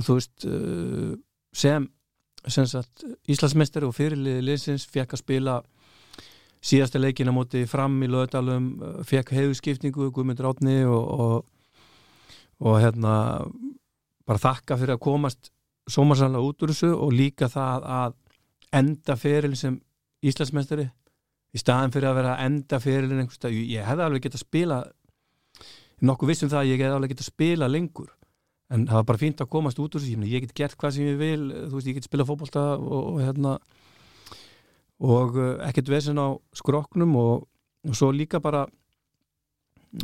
Þú 0.00 0.16
veist 0.16 0.46
uh, 0.48 1.12
sem, 1.56 1.86
sem 2.46 2.66
sagt 2.68 3.04
Íslandsmeisteri 3.30 3.88
og 3.88 3.96
fyrirliði 3.96 4.44
liðsins 4.44 4.86
fekk 4.88 5.16
að 5.16 5.22
spila 5.22 5.54
síðasta 6.60 7.00
leikin 7.00 7.32
á 7.32 7.36
móti 7.36 7.64
fram 7.68 7.96
í 8.04 8.10
löðdalum 8.10 8.68
uh, 8.76 8.98
fekk 9.08 9.32
heiðuskipningu 9.36 10.10
Guðmundur 10.12 10.50
Átni 10.52 10.82
og, 10.88 11.08
og, 11.24 11.88
og 12.64 12.78
hérna 12.80 13.14
bara 14.28 14.44
þakka 14.44 14.78
fyrir 14.80 14.96
að 14.96 15.04
komast 15.08 15.52
sómarsanlega 15.88 16.46
út 16.46 16.62
úr 16.64 16.72
þessu 16.74 16.90
og 16.94 17.12
líka 17.14 17.48
það 17.50 17.86
að 17.96 18.16
enda 18.80 19.16
ferilin 19.16 19.58
sem 19.58 19.80
Íslandsmeistari 20.20 20.86
í 21.50 21.58
staðan 21.58 21.92
fyrir 21.94 22.10
að 22.10 22.18
vera 22.20 22.32
að 22.36 22.46
enda 22.46 22.80
ferilin 22.82 23.28
ég 23.50 23.86
hefði 23.86 24.04
alveg 24.04 24.26
gett 24.26 24.36
að 24.36 24.44
spila 24.44 24.80
nokkuð 26.06 26.32
vissum 26.32 26.50
það 26.50 26.62
að 26.62 26.70
ég 26.70 26.82
hefði 26.82 26.96
alveg 26.96 27.12
gett 27.12 27.22
að 27.24 27.30
spila 27.30 27.68
lengur. 27.70 28.10
En 28.70 28.84
það 28.86 29.00
var 29.00 29.06
bara 29.08 29.20
fínt 29.20 29.40
að 29.42 29.50
komast 29.50 29.80
út 29.82 29.96
úr 29.96 30.02
þessu. 30.04 30.26
Ég 30.30 30.44
get 30.44 30.56
gert 30.56 30.76
hvað 30.78 30.94
sem 30.96 31.08
ég 31.08 31.16
vil, 31.18 31.46
þú 31.66 31.74
veist 31.74 31.90
ég 31.90 31.96
get 31.98 32.06
spila 32.06 32.26
fókbólta 32.28 32.66
og, 32.78 33.00
og 33.14 33.22
hérna. 33.24 33.56
Og 35.00 35.40
uh, 35.40 35.54
ekkert 35.66 35.90
vesen 35.90 36.20
á 36.20 36.28
skroknum 36.56 37.16
og, 37.18 37.48
og 37.88 37.96
svo 37.96 38.12
líka 38.14 38.40
bara 38.40 38.66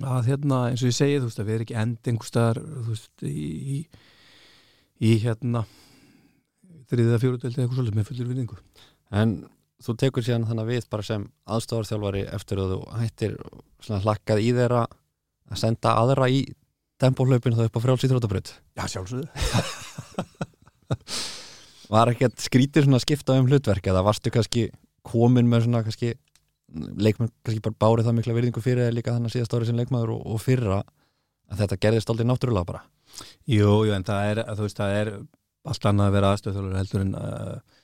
að 0.02 0.32
hérna 0.32 0.64
eins 0.70 0.82
og 0.82 0.90
ég 0.90 0.96
segi 0.96 1.18
þú 1.20 1.28
veist 1.28 1.40
að 1.40 1.46
við 1.46 1.54
erum 1.54 1.66
ekki 1.66 1.78
end 1.78 2.08
einhverstaðar 2.10 2.58
þú 2.64 2.86
veist 2.88 3.26
í, 3.28 3.34
í, 3.76 3.76
í 5.02 5.16
hérna 5.22 5.64
þriðið 6.90 7.14
að 7.16 7.22
fjóruðveldi 7.24 7.62
eitthvað 7.62 7.78
svolítið 7.78 7.98
með 7.98 8.08
fullir 8.10 8.30
vinningu 8.30 8.58
En 9.16 9.34
þú 9.82 9.96
tekur 10.00 10.24
síðan 10.24 10.46
þannig 10.48 10.70
við 10.70 10.86
bara 10.92 11.06
sem 11.06 11.26
aðstofarþjálfari 11.52 12.22
eftir 12.36 12.62
að 12.62 12.72
þú 12.72 12.78
hættir 13.00 13.34
hlakkað 14.06 14.42
í 14.42 14.52
þeirra 14.56 14.86
að 14.86 15.60
senda 15.60 15.94
aðra 16.00 16.28
í 16.32 16.40
tempóhlaupin 17.02 17.56
þá 17.56 17.66
upp 17.66 17.76
á 17.76 17.84
frjálsýþrótabröð 17.84 18.52
Já 18.78 18.84
sjálfsögðu. 18.94 19.28
Var 21.92 22.12
ekkert 22.14 22.40
skrítir 22.42 22.86
svona 22.86 23.02
skipta 23.02 23.36
um 23.38 23.50
hlutverk 23.50 23.84
eða 23.92 24.04
varstu 24.06 24.32
kannski 24.34 24.70
komin 25.06 25.46
með 25.50 25.66
svona 25.66 25.84
kannski 25.86 26.14
leikmenn 26.74 27.30
kannski 27.44 27.62
bara 27.62 27.78
bárið 27.84 28.08
það 28.08 28.16
mikla 28.18 28.36
virðingu 28.38 28.64
fyrir 28.64 28.94
líka 28.94 29.14
þannig 29.14 29.30
að 29.30 29.36
síðast 29.36 29.54
árið 29.54 29.70
sem 29.70 29.78
leikmaður 29.78 30.16
og, 30.16 30.24
og 30.26 30.42
fyrra 30.42 30.80
að 31.46 31.60
þetta 31.60 31.82
gerðist 31.84 32.10
aldrei 32.10 32.26
náttúrulega 32.26 32.70
bara 32.72 32.82
Jú, 33.46 33.72
jú, 33.86 33.92
en 33.94 34.06
það 34.06 34.30
er, 34.30 34.42
veist, 34.60 34.78
það 34.78 34.96
er 35.00 35.12
allt 35.66 35.88
annað 35.90 36.08
að 36.08 36.16
vera 36.16 36.32
aðstöðþjálfur 36.34 36.78
heldur 36.80 37.04
en 37.04 37.12
uh, 37.18 37.76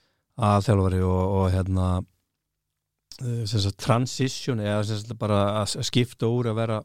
aðþjálfari 0.53 1.03
og, 1.07 1.23
og 1.39 1.47
hérna 1.55 1.87
uh, 2.01 3.45
sagt, 3.49 3.79
transition 3.83 4.63
eða 4.63 4.83
sagt, 4.91 5.15
bara 5.21 5.45
að 5.63 5.79
skipta 5.89 6.31
úr 6.31 6.53
að 6.53 6.61
vera 6.63 6.83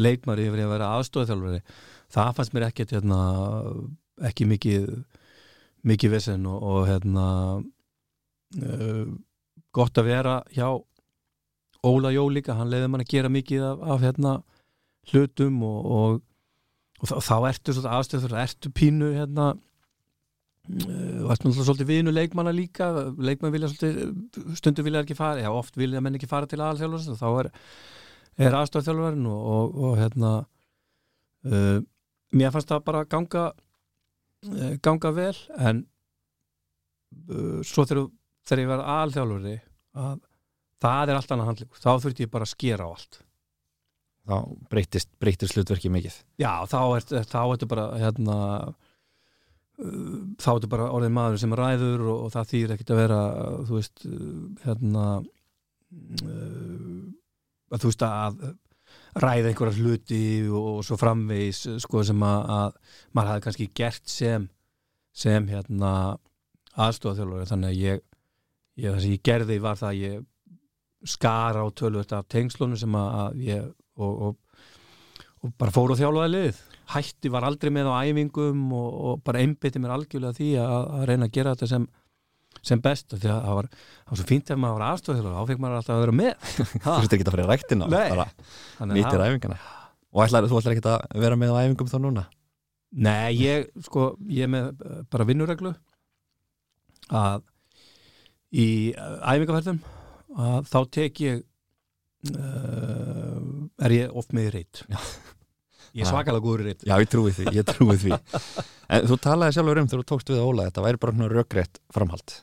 leikmari 0.00 0.48
yfir 0.48 0.64
að 0.66 0.74
vera 0.74 0.90
aðstöðþjálfari 0.96 1.62
það 2.12 2.34
fannst 2.38 2.56
mér 2.56 2.68
ekkert 2.68 2.96
hérna, 2.96 3.20
ekki 4.28 4.48
mikið 4.48 4.90
mikið 5.86 6.16
vesen 6.16 6.46
og, 6.50 6.58
og 6.66 6.90
hérna 6.90 7.26
uh, 7.62 9.06
gott 9.76 9.98
að 10.00 10.10
vera 10.10 10.36
hjá 10.54 10.68
Óla 11.86 12.10
Jó 12.10 12.24
líka, 12.32 12.56
hann 12.58 12.70
leiði 12.72 12.88
mann 12.90 13.04
að 13.04 13.12
gera 13.12 13.30
mikið 13.30 13.62
af, 13.62 13.82
af 13.94 14.00
hérna 14.02 14.32
hlutum 15.12 15.60
og, 15.62 15.90
og, 15.98 16.16
og 17.00 17.10
þá, 17.10 17.14
þá 17.28 17.36
ertu 17.50 17.74
svona 17.76 17.96
aðstöður, 17.98 18.36
ertu 18.40 18.72
pínu 18.74 19.10
hérna 19.16 19.50
uh, 19.52 21.18
og 21.24 21.34
ertu 21.34 21.48
náttúrulega 21.48 21.66
svolítið 21.68 21.90
vinu 21.90 22.14
leikmanna 22.14 22.54
líka? 22.54 22.90
Leikmann 23.18 23.54
vilja 23.54 23.70
svolítið, 23.72 24.54
stundu 24.58 24.86
vilja 24.86 25.04
ekki 25.04 25.18
fara 25.18 25.44
já, 25.44 25.50
oft 25.52 25.76
vilja 25.78 26.02
menn 26.04 26.18
ekki 26.18 26.30
fara 26.30 26.48
til 26.50 26.60
aðalþjálfur 26.62 27.20
þá 27.20 27.28
er, 27.42 27.50
er 28.48 28.58
aðstöðarþjálfurinn 28.62 29.28
og, 29.32 29.50
og, 29.56 29.78
og 29.88 29.98
hérna 30.00 30.32
uh, 31.50 31.78
mér 32.36 32.54
fannst 32.54 32.72
það 32.72 32.86
bara 32.88 33.04
ganga 33.10 33.44
uh, 33.52 34.72
ganga 34.84 35.12
vel 35.16 35.36
en 35.58 35.84
uh, 37.28 37.60
svo 37.66 37.84
þegar, 37.84 38.08
þegar 38.48 38.64
ég 38.64 38.72
var 38.72 38.86
aðalþjálfuri 38.96 39.58
að 39.96 40.16
það 40.82 41.10
er 41.10 41.18
allt 41.18 41.32
annað 41.32 41.52
handling 41.52 41.78
þá 41.80 41.90
þurfti 41.92 42.26
ég 42.26 42.32
bara 42.32 42.46
að 42.46 42.52
skera 42.52 42.88
á 42.88 42.92
allt 42.92 43.20
þá 44.26 44.36
breytist, 44.72 45.10
breytist 45.22 45.54
slutverki 45.54 45.90
mikið. 45.92 46.18
Já, 46.42 46.52
þá 46.70 46.78
er 46.96 47.06
ertu 47.22 47.68
bara 47.70 47.86
hérna 48.00 48.36
uh, 48.66 50.20
þá 50.42 50.50
ertu 50.56 50.70
bara 50.72 50.90
orðið 50.96 51.16
maður 51.16 51.42
sem 51.42 51.56
ræður 51.56 52.06
og, 52.10 52.26
og 52.26 52.34
það 52.34 52.52
þýr 52.52 52.76
ekkert 52.76 52.92
að 52.92 53.02
vera 53.04 53.20
þú 53.68 53.78
veist, 53.78 54.06
uh, 54.10 54.44
hérna 54.66 55.06
uh, 55.22 57.02
þú 57.76 57.90
veist 57.90 58.06
að 58.06 58.46
ræða 59.16 59.50
einhverja 59.50 59.80
hluti 59.80 60.24
og, 60.50 60.68
og 60.76 60.84
svo 60.84 60.98
framvegis 61.00 61.64
sko 61.82 62.02
sem 62.04 62.22
að, 62.26 62.50
að 62.58 63.00
maður 63.16 63.32
hafi 63.32 63.44
kannski 63.46 63.70
gert 63.76 64.10
sem 64.10 64.50
sem 65.16 65.46
hérna 65.48 65.90
aðstofþjálfur 66.76 67.48
þannig 67.48 67.70
að 67.70 67.80
ég, 67.80 68.02
ég 68.82 68.92
það 68.92 69.04
sem 69.04 69.14
ég 69.14 69.22
gerði 69.24 69.56
var 69.64 69.78
það 69.80 69.92
að 69.92 70.02
ég 70.02 70.24
skara 71.06 71.62
á 71.64 71.66
tölvöld 71.78 72.12
af 72.12 72.28
tengslunum 72.32 72.78
sem 72.80 72.98
að 72.98 73.40
ég 73.46 73.70
og, 73.96 74.22
og, 74.28 74.64
og 75.44 75.54
bara 75.60 75.74
fór 75.74 75.94
og 75.94 76.00
þjálfaði 76.00 76.34
lið 76.34 76.64
hætti 76.92 77.30
var 77.32 77.46
aldrei 77.46 77.72
með 77.74 77.90
á 77.90 77.94
æfingum 78.06 78.66
og, 78.76 78.90
og 79.10 79.22
bara 79.26 79.42
einbytti 79.42 79.82
mér 79.82 79.96
algjörlega 79.96 80.36
því 80.36 80.50
að, 80.62 80.74
að 80.98 81.06
reyna 81.10 81.28
að 81.28 81.34
gera 81.34 81.54
þetta 81.54 81.70
sem, 81.72 81.86
sem 82.70 82.82
best 82.82 83.16
því 83.16 83.32
að 83.32 83.40
það 83.48 83.58
var, 83.58 83.70
það 83.72 84.12
var 84.12 84.20
svo 84.20 84.28
fínt 84.28 84.52
ef 84.52 84.60
maður 84.62 84.78
var 84.78 84.86
aðstofþjálfur 84.92 85.34
þá 85.36 85.50
fekk 85.50 85.64
maður 85.64 85.80
alltaf 85.80 85.96
að 85.96 86.04
vera 86.04 86.16
með. 86.20 86.46
Þú 86.84 86.86
þurftir 86.86 87.18
ekki 87.18 87.26
að 87.26 87.34
fara 87.34 87.46
í 87.46 87.50
ræktina 87.50 87.90
nýttir 88.92 89.26
æfingana 89.26 89.58
og 90.16 90.22
ætlar, 90.24 90.46
þú 90.48 90.60
ætlar 90.60 90.76
ekki 90.76 90.86
að 90.94 91.20
vera 91.26 91.40
með 91.40 91.52
á 91.52 91.60
æfingum 91.64 91.90
þá 91.90 91.98
núna? 92.00 92.24
Nei, 92.96 93.34
ég, 93.42 93.66
sko, 93.84 94.12
ég 94.32 94.48
með 94.48 94.70
uh, 94.86 95.02
bara 95.12 95.26
vinnureglu 95.28 95.74
að 97.10 97.42
í 98.56 98.68
uh, 98.94 99.18
æfingarferðum 99.26 99.82
að 100.46 100.70
þá 100.70 100.78
tek 100.94 101.20
ég 101.24 101.42
uh, 102.30 103.42
er 103.82 103.94
ég 103.96 104.16
oft 104.16 104.34
með 104.36 104.52
reyt. 104.56 104.82
Ég 105.96 106.04
er 106.04 106.10
svakalega 106.10 106.44
góður 106.44 106.66
reyt. 106.68 106.82
Já, 106.84 106.96
ég 107.00 107.08
trúi 107.08 107.32
því, 107.32 107.46
ég 107.56 107.68
trúi 107.68 107.98
því. 108.00 108.16
En 108.86 109.02
þú 109.10 109.16
talaði 109.18 109.56
sjálfur 109.56 109.78
um 109.80 109.86
þegar 109.90 110.02
þú 110.04 110.06
tókst 110.06 110.28
við 110.30 110.42
Óla 110.46 110.64
þetta 110.68 110.82
væri 110.84 110.98
bara 111.02 111.12
svona 111.16 111.28
rökrétt 111.32 111.80
framhald. 111.90 112.34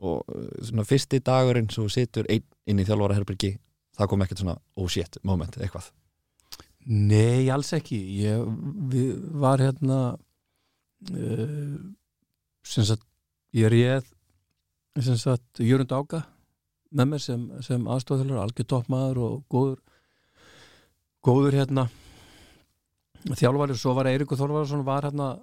Og 0.00 0.22
uh, 0.32 0.46
svona 0.64 0.86
fyrsti 0.88 1.20
dagurinn 1.20 1.68
svo 1.68 1.90
situr 1.92 2.24
einn 2.32 2.46
inn 2.64 2.80
í 2.80 2.86
þjálfara 2.88 3.18
herbergi 3.18 3.50
það 3.98 4.08
kom 4.12 4.24
ekkert 4.24 4.40
svona 4.40 4.56
oh 4.80 4.88
shit 4.88 5.18
moment 5.28 5.58
eitthvað? 5.60 5.90
Nei, 6.88 7.50
alls 7.52 7.74
ekki. 7.76 7.98
Ég 8.22 8.48
við, 8.94 9.12
var 9.42 9.60
hérna 9.60 10.00
uh, 11.12 11.76
sem 12.64 12.88
sagt 12.88 13.04
ég 13.56 13.68
réð 13.72 14.08
sem 15.04 15.20
sagt 15.20 15.60
Jörund 15.60 15.92
Áka 15.92 16.24
með 16.90 17.12
mér 17.12 17.22
sem, 17.22 17.42
sem 17.62 17.84
aðstofþjálfur 17.86 18.40
algjör 18.40 18.72
toppmaður 18.72 19.20
og 19.26 19.36
góður 19.52 19.78
góður 21.24 21.56
hérna. 21.60 21.86
Þjálfari, 23.28 23.76
svo 23.76 23.94
var 23.96 24.08
Eiríkur 24.08 24.38
Þorvarsson 24.40 24.84
var 24.86 25.04
hérna 25.08 25.34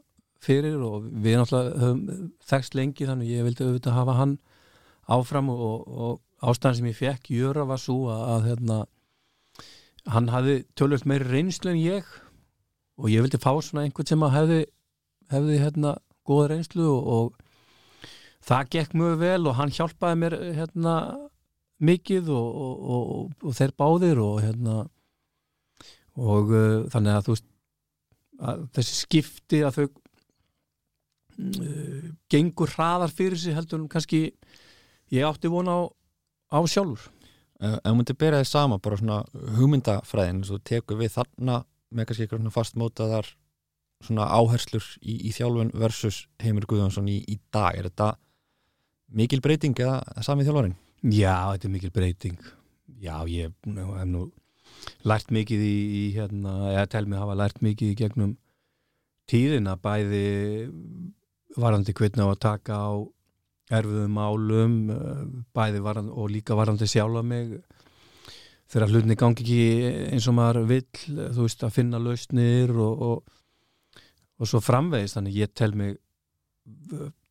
fyrir 0.43 0.77
og 0.85 1.07
við 1.09 1.39
náttúrulega 1.39 1.81
höfum 1.81 2.29
þekst 2.49 2.77
lengi 2.77 3.07
þannig 3.09 3.33
ég 3.33 3.45
vildi 3.47 3.65
auðvitað 3.65 3.97
hafa 3.97 4.15
hann 4.17 4.37
áfram 5.07 5.49
og, 5.53 5.87
og 5.87 6.45
ástæðan 6.45 6.77
sem 6.79 6.89
ég 6.91 6.97
fekk 6.97 7.31
Jöra 7.33 7.65
var 7.69 7.81
svo 7.81 8.07
að, 8.13 8.23
að 8.33 8.47
hérna 8.51 8.79
hann 10.13 10.31
hafði 10.31 10.57
tölvöld 10.77 11.07
meiri 11.09 11.29
reynslu 11.31 11.73
en 11.73 11.81
ég 11.81 12.11
og 12.97 13.09
ég 13.11 13.25
vildi 13.25 13.41
fá 13.41 13.51
svona 13.61 13.85
einhvern 13.85 14.09
sem 14.09 14.25
að 14.25 14.35
hefði, 14.37 14.59
hefði 15.33 15.61
hérna 15.63 15.95
góða 16.27 16.51
reynslu 16.53 16.85
og, 16.91 17.07
og 17.17 18.45
það 18.47 18.69
gekk 18.75 18.95
mjög 18.97 19.17
vel 19.23 19.41
og 19.49 19.57
hann 19.57 19.73
hjálpaði 19.73 20.21
mér 20.21 20.37
hérna 20.59 20.93
mikið 21.83 22.29
og, 22.33 22.61
og, 22.67 22.85
og, 22.93 23.33
og 23.43 23.57
þeir 23.57 23.73
báðir 23.77 24.21
og 24.23 24.39
hérna 24.45 24.77
og 26.17 26.51
uh, 26.51 26.89
þannig 26.91 27.13
að 27.13 27.25
þú 27.27 27.31
veist 27.35 27.47
að 28.37 28.69
þessi 28.77 28.95
skipti 29.01 29.59
að 29.65 29.75
þau 29.77 29.85
uh, 29.87 29.91
gengur 32.31 32.69
hraðar 32.73 33.11
fyrir 33.13 33.39
sig 33.41 33.53
heldur 33.57 33.81
kannski 33.91 34.19
ég 35.13 35.27
átti 35.27 35.47
vona 35.51 35.71
á, 35.77 35.79
á 36.57 36.59
sjálfur 36.65 37.03
Ef 37.57 37.79
ef 37.81 37.93
myndir 37.97 38.13
bera 38.21 38.37
þið 38.43 38.49
sama 38.51 38.75
bara 38.77 38.97
svona 38.99 39.25
hugmyndafræðin 39.57 40.43
svo 40.45 40.57
tekur 40.61 40.99
við 40.99 41.15
þarna 41.15 41.55
með 41.89 42.05
kannski 42.05 42.23
eitthvað 42.27 42.53
fastmótaðar 42.53 43.27
svona 44.05 44.27
áherslur 44.29 44.85
í, 45.01 45.25
í 45.25 45.31
þjálfun 45.33 45.73
versus 45.73 46.27
Heimir 46.43 46.67
Guðjónsson 46.69 47.09
í, 47.09 47.17
í 47.25 47.39
dag 47.53 47.73
er 47.79 47.85
þetta 47.89 48.09
mikil 49.17 49.41
breyting 49.41 49.79
eða 49.81 50.21
sami 50.21 50.45
þjálfarin? 50.45 50.77
Já, 51.01 51.49
þetta 51.55 51.69
er 51.69 51.73
mikil 51.73 51.93
breyting 51.95 52.37
Já, 53.01 53.25
ég 53.29 53.49
hef 53.49 54.05
nú 54.05 54.27
lært 55.07 55.31
mikið 55.33 55.63
í, 55.63 55.77
í 56.01 56.03
hérna, 56.15 56.55
eða 56.73 56.87
tel 56.95 57.05
mig 57.07 57.21
hafa 57.21 57.37
lært 57.37 57.61
mikið 57.65 57.93
í 57.93 57.97
gegnum 57.99 58.33
tíðina 59.27 59.75
bæði 59.79 60.23
varandi 61.57 61.95
hvernig 61.97 62.23
á 62.23 62.29
að 62.31 62.43
taka 62.45 62.79
á 62.79 62.91
erfiðum 63.77 64.13
málum 64.15 64.75
eh, 64.93 65.23
bæði 65.55 65.83
varandi, 65.83 66.13
og 66.15 66.31
líka 66.31 66.55
varandi 66.55 66.87
sjálfa 66.87 67.23
mig. 67.25 67.57
Þegar 68.67 68.91
hlutinni 68.91 69.15
gangi 69.19 69.43
ekki 69.43 70.11
eins 70.11 70.27
og 70.27 70.35
maður 70.35 70.67
vill 70.67 70.83
þú 71.07 71.45
veist 71.45 71.63
að 71.63 71.75
finna 71.75 72.01
lausnir 72.03 72.73
og, 72.75 73.03
og, 73.09 74.01
og 74.39 74.49
svo 74.49 74.59
framvegist 74.63 75.15
þannig 75.15 75.39
ég 75.39 75.53
tel 75.55 75.71
mig 75.79 75.95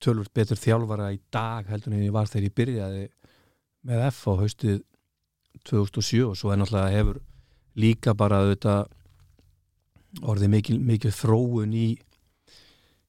tölvöld 0.01 0.33
betur 0.35 0.57
þjálfara 0.61 1.11
í 1.13 1.21
dag 1.33 1.69
heldur 1.69 1.93
en 1.93 2.05
ég 2.07 2.15
var 2.15 2.29
þegar 2.31 2.49
ég 2.49 2.57
byrjaði 2.57 3.03
með 3.87 4.05
F 4.09 4.23
á 4.29 4.33
haustið 4.41 4.79
2007 5.69 6.23
og 6.25 6.37
svo 6.39 6.53
er 6.53 6.61
náttúrulega 6.61 6.95
hefur 6.95 7.21
líka 7.77 8.15
bara 8.17 8.43
auðvitað 8.43 8.93
orðið 10.25 10.53
mikil, 10.53 10.79
mikil 10.81 11.12
þróun 11.12 11.75
í 11.77 11.89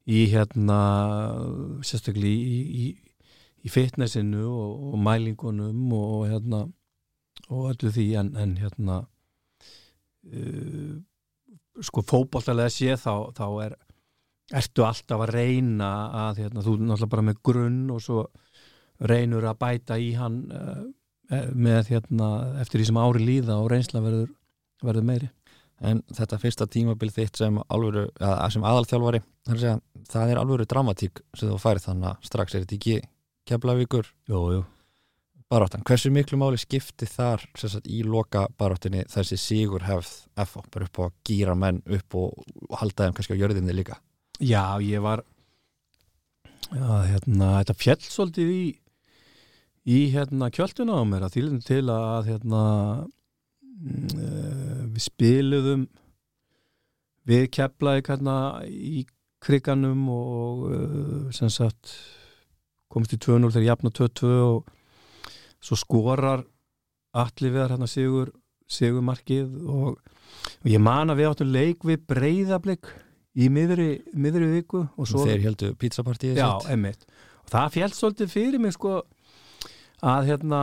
í 0.07 0.23
hérna 0.31 0.79
sérstaklega 1.83 2.31
í, 2.31 2.59
í, 2.63 2.85
í 3.67 3.71
fitnessinu 3.71 4.45
og, 4.47 4.85
og 4.93 5.01
mælingunum 5.03 5.91
og 5.97 6.27
hérna 6.29 6.63
og 7.51 7.71
öllu 7.73 7.91
því 7.93 8.07
en, 8.21 8.31
en 8.39 8.55
hérna 8.59 9.01
uh, 10.31 10.95
sko 11.83 12.03
fótbolltalega 12.07 12.71
sé 12.73 12.95
þá, 12.99 13.35
þá 13.35 13.45
er 13.67 13.77
ertu 14.57 14.85
alltaf 14.87 15.25
að 15.25 15.33
reyna 15.35 15.91
að 16.27 16.43
hérna, 16.45 16.63
þú 16.63 16.77
er 16.77 16.85
náttúrulega 16.85 17.13
bara 17.13 17.27
með 17.27 17.41
grunn 17.49 17.81
og 17.91 18.03
svo 18.03 18.23
reynur 19.11 19.45
að 19.45 19.59
bæta 19.59 19.99
í 19.99 20.13
hann 20.17 20.39
uh, 20.47 20.85
með 21.51 21.91
hérna 21.91 22.29
eftir 22.63 22.79
því 22.79 22.89
sem 22.89 23.01
ári 23.03 23.25
líða 23.27 23.59
og 23.59 23.67
reynsla 23.73 23.99
verður, 24.05 24.31
verður 24.83 25.07
meiri 25.07 25.31
En 25.85 25.99
þetta 26.09 26.39
fyrsta 26.41 26.65
tímabil 26.69 27.11
þitt 27.13 27.37
sem, 27.37 27.59
alvöru, 27.69 28.07
að, 28.17 28.39
sem 28.55 28.63
aðalþjálfari 28.65 29.21
segja, 29.51 29.75
það 30.09 30.31
er 30.31 30.39
alvöru 30.41 30.65
dramatík 30.69 31.21
sem 31.37 31.51
þú 31.51 31.59
færið 31.61 31.85
þannig 31.85 32.09
að 32.09 32.25
strax 32.29 32.55
er 32.55 32.63
þetta 32.63 32.77
ekki 32.79 32.95
keflavíkur 33.47 34.09
baráttan. 35.47 35.85
Hversu 35.87 36.09
miklu 36.11 36.39
máli 36.41 36.57
skipti 36.59 37.07
þar 37.07 37.45
sagt, 37.61 37.85
í 37.85 38.01
loka 38.03 38.47
baráttinni 38.57 39.05
þessi 39.11 39.37
sigur 39.39 39.85
hefð 39.85 40.09
FO 40.49 40.65
bara 40.73 40.89
upp 40.89 40.97
á 40.97 41.03
að 41.05 41.13
gýra 41.29 41.55
menn 41.55 41.83
upp 41.85 42.17
og, 42.23 42.41
halda 42.81 43.05
þeim 43.05 43.19
kannski 43.19 43.37
á 43.37 43.41
jörðinni 43.43 43.77
líka? 43.77 44.01
Já, 44.41 44.81
ég 44.81 45.05
var 45.05 45.23
já, 46.73 46.89
hérna, 47.13 47.53
þetta 47.61 47.77
fjall 47.77 48.01
svolítið 48.01 48.53
í 48.55 48.65
í 49.87 49.99
hérna 50.11 50.49
kjölduna 50.51 50.97
á 50.99 51.03
mér 51.07 51.29
að 51.29 51.37
þýlum 51.37 51.61
til 51.63 51.85
að 51.93 52.33
hérna 52.33 52.63
uh, 53.05 54.66
við 54.97 55.05
spiluðum 55.05 55.85
við 57.27 57.47
keflaði 57.53 58.05
hérna 58.07 58.37
í 58.65 59.05
kriganum 59.43 60.07
og 60.09 60.67
uh, 60.71 61.31
sem 61.35 61.51
sagt 61.53 61.93
komst 62.89 63.13
í 63.13 63.19
2-0 63.21 63.51
þegar 63.51 63.67
jafna 63.67 63.93
2-2 63.93 64.29
og 64.47 64.71
svo 65.61 65.77
skorar 65.77 66.45
allir 67.17 67.53
við 67.53 67.65
hérna 67.67 67.89
sigur 67.89 68.31
sigurmarkið 68.67 69.51
og, 69.71 69.99
og 70.63 70.71
ég 70.71 70.81
man 70.83 71.11
að 71.11 71.21
við 71.21 71.29
áttum 71.29 71.51
leik 71.53 71.85
við 71.87 72.01
breyðablik 72.09 72.89
í 73.37 73.51
miðri, 73.53 73.91
miðri 74.17 74.49
viku 74.57 74.83
og 74.97 75.07
svo 75.07 75.27
þeir 75.27 75.45
heldu 75.45 75.71
einmitt. 76.73 77.05
Og 77.45 77.53
það 77.53 77.75
fjallt 77.77 77.97
svolítið 77.97 78.33
fyrir 78.33 78.63
mig 78.63 78.73
sko 78.75 78.97
að 80.03 80.31
hérna 80.31 80.61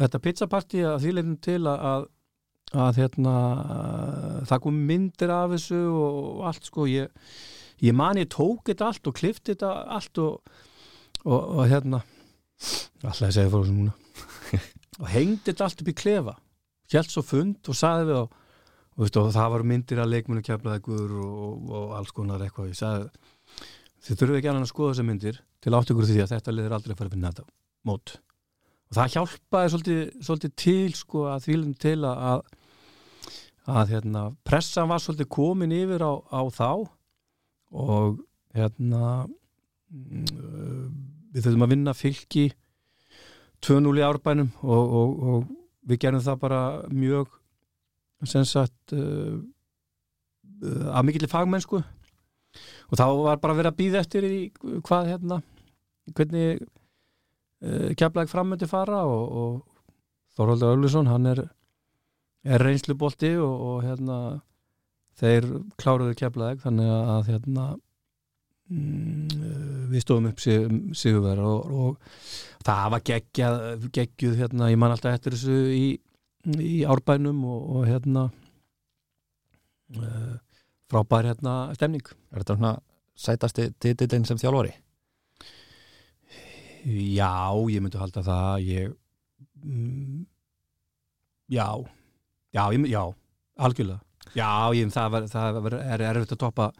þetta 0.00 0.22
pizzapartí 0.24 0.82
að 0.86 1.04
því 1.04 1.14
leitum 1.16 1.36
til 1.44 1.60
að, 1.68 2.08
að, 2.74 3.00
hérna 3.00 3.34
það 4.48 4.62
kom 4.66 4.82
myndir 4.90 5.32
af 5.34 5.54
þessu 5.54 5.80
og 5.90 6.44
allt 6.50 6.68
sko 6.68 6.86
ég, 6.90 7.08
ég 7.82 7.96
man 7.96 8.20
ég 8.20 8.30
tók 8.30 8.68
þetta 8.70 8.90
allt 8.90 9.10
og 9.10 9.16
klifti 9.18 9.54
þetta 9.54 9.72
allt 9.96 10.22
og, 10.22 10.52
og, 11.24 11.40
og 11.40 11.64
hérna 11.70 12.02
alltaf 13.00 13.26
að 13.30 13.34
segja 13.34 13.48
fyrir 13.48 13.64
þessu 13.64 13.78
núna. 13.78 13.96
Og 15.00 15.06
hengdi 15.08 15.46
þetta 15.46 15.64
allt 15.64 15.80
upp 15.80 15.88
í 15.88 15.96
klefa 15.96 16.34
hjælt 16.90 17.12
svo 17.12 17.22
fund 17.24 17.68
og 17.70 17.76
saði 17.78 18.08
við 18.08 18.18
á 18.20 18.24
og, 18.26 18.32
veist, 19.00 19.16
og 19.16 19.30
það 19.32 19.52
var 19.54 19.66
myndir 19.70 20.00
að 20.02 20.10
leikmennu 20.12 20.42
keflaðegur 20.44 21.12
og, 21.24 21.70
og 21.70 21.94
alls 21.96 22.10
konar 22.12 22.42
eitthvað 22.44 22.72
ég 22.72 22.80
sagði 22.80 23.06
þið 24.04 24.18
þurfum 24.20 24.38
ekki 24.40 24.50
annað 24.50 24.66
að 24.66 24.72
skoða 24.72 24.92
þessar 24.92 25.08
myndir 25.08 25.38
til 25.62 25.76
átt 25.76 25.92
ykkur 25.94 26.08
því 26.08 26.18
að 26.24 26.34
þetta 26.34 26.54
liður 26.56 26.74
aldrei 26.76 26.92
að 26.94 26.98
fara 26.98 27.10
að 27.10 27.14
finna 27.14 27.30
þetta 27.30 27.46
mót. 27.88 28.14
Og 28.90 28.96
það 28.98 29.12
hjálpaði 29.14 29.72
svolítið, 29.72 30.02
svolítið 30.26 30.54
til 30.64 30.94
sko 30.98 31.24
að 31.30 31.46
þvílum 31.46 31.74
til 31.80 31.98
að 32.10 32.42
að, 33.66 33.76
að 33.76 33.92
hérna, 33.94 34.24
pressan 34.46 34.90
var 34.90 35.02
svolítið 35.02 35.30
komin 35.32 35.74
yfir 35.74 36.04
á, 36.04 36.12
á 36.30 36.40
þá 36.52 36.70
og 37.70 38.20
hérna 38.56 39.28
mm, 39.90 40.88
við 41.30 41.44
þurfum 41.44 41.66
að 41.66 41.72
vinna 41.74 41.94
fylki 41.94 42.48
2-0 43.64 44.00
í 44.00 44.04
árbænum 44.04 44.50
og, 44.64 44.94
og, 45.00 45.14
og 45.20 45.48
við 45.90 46.02
gerum 46.04 46.24
það 46.24 46.42
bara 46.42 46.60
mjög 46.92 47.36
sem 48.28 48.44
sagt 48.48 48.94
uh, 48.96 49.38
uh, 50.60 50.88
að 50.92 51.06
mikill 51.08 51.30
fagmennsku. 51.30 51.80
Og 52.90 52.98
þá 52.98 53.06
var 53.06 53.40
bara 53.40 53.56
verið 53.56 53.70
að 53.70 53.78
býða 53.78 54.02
eftir 54.02 54.26
í 54.26 54.40
hvað 54.84 55.12
hérna 55.12 55.40
hvernig 56.10 56.60
uh, 56.60 57.90
keflaði 57.96 58.32
frammöndi 58.32 58.68
fara 58.70 59.04
og, 59.06 59.24
og 59.30 59.66
Þorvaldur 60.36 60.76
Öglusson 60.76 61.10
hann 61.10 61.26
er, 61.26 61.42
er 62.44 62.62
reynslubolti 62.64 63.34
og, 63.36 63.54
og 63.70 63.78
hérna 63.84 64.18
þeir 65.20 65.46
kláruðu 65.80 66.14
keflaði 66.16 66.60
þannig 66.62 66.90
að 66.96 67.26
hérna 67.28 67.64
mm, 68.72 69.88
við 69.92 70.04
stóðum 70.04 70.30
upp 70.30 70.40
sig- 70.40 70.94
sigurverðar 70.96 71.44
og, 71.44 71.74
og 71.84 72.62
það 72.64 72.84
var 72.94 73.04
geggjað, 73.10 73.88
geggjuð 73.98 74.38
hérna, 74.40 74.70
ég 74.72 74.80
man 74.80 74.94
alltaf 74.94 75.18
eftir 75.18 75.36
þessu 75.36 75.58
í, 75.76 75.86
í 76.64 76.78
árbænum 76.88 77.42
og, 77.44 77.66
og 77.76 77.88
hérna 77.90 78.28
uh, 80.00 80.36
frábær 80.90 81.28
hérna 81.32 81.58
stemning 81.76 82.06
Er 82.30 82.40
þetta 82.44 82.56
svona 82.56 82.72
sætasti 83.20 83.68
titillin 83.82 84.24
sem 84.24 84.38
þjálfari? 84.40 84.72
Já, 86.88 87.52
ég 87.68 87.82
myndi 87.84 88.00
halda 88.00 88.22
það 88.24 88.62
ég 88.64 88.92
mm, 89.60 90.22
Já 91.52 91.66
Já, 92.54 92.64
ég, 92.74 92.88
já, 92.90 93.02
algjörlega. 93.60 94.00
Já, 94.34 94.50
ég, 94.76 94.90
það, 94.94 95.14
var, 95.14 95.30
það 95.30 95.62
var, 95.64 95.78
er 95.80 96.04
erfitt 96.10 96.34
að 96.36 96.42
toppa 96.44 96.70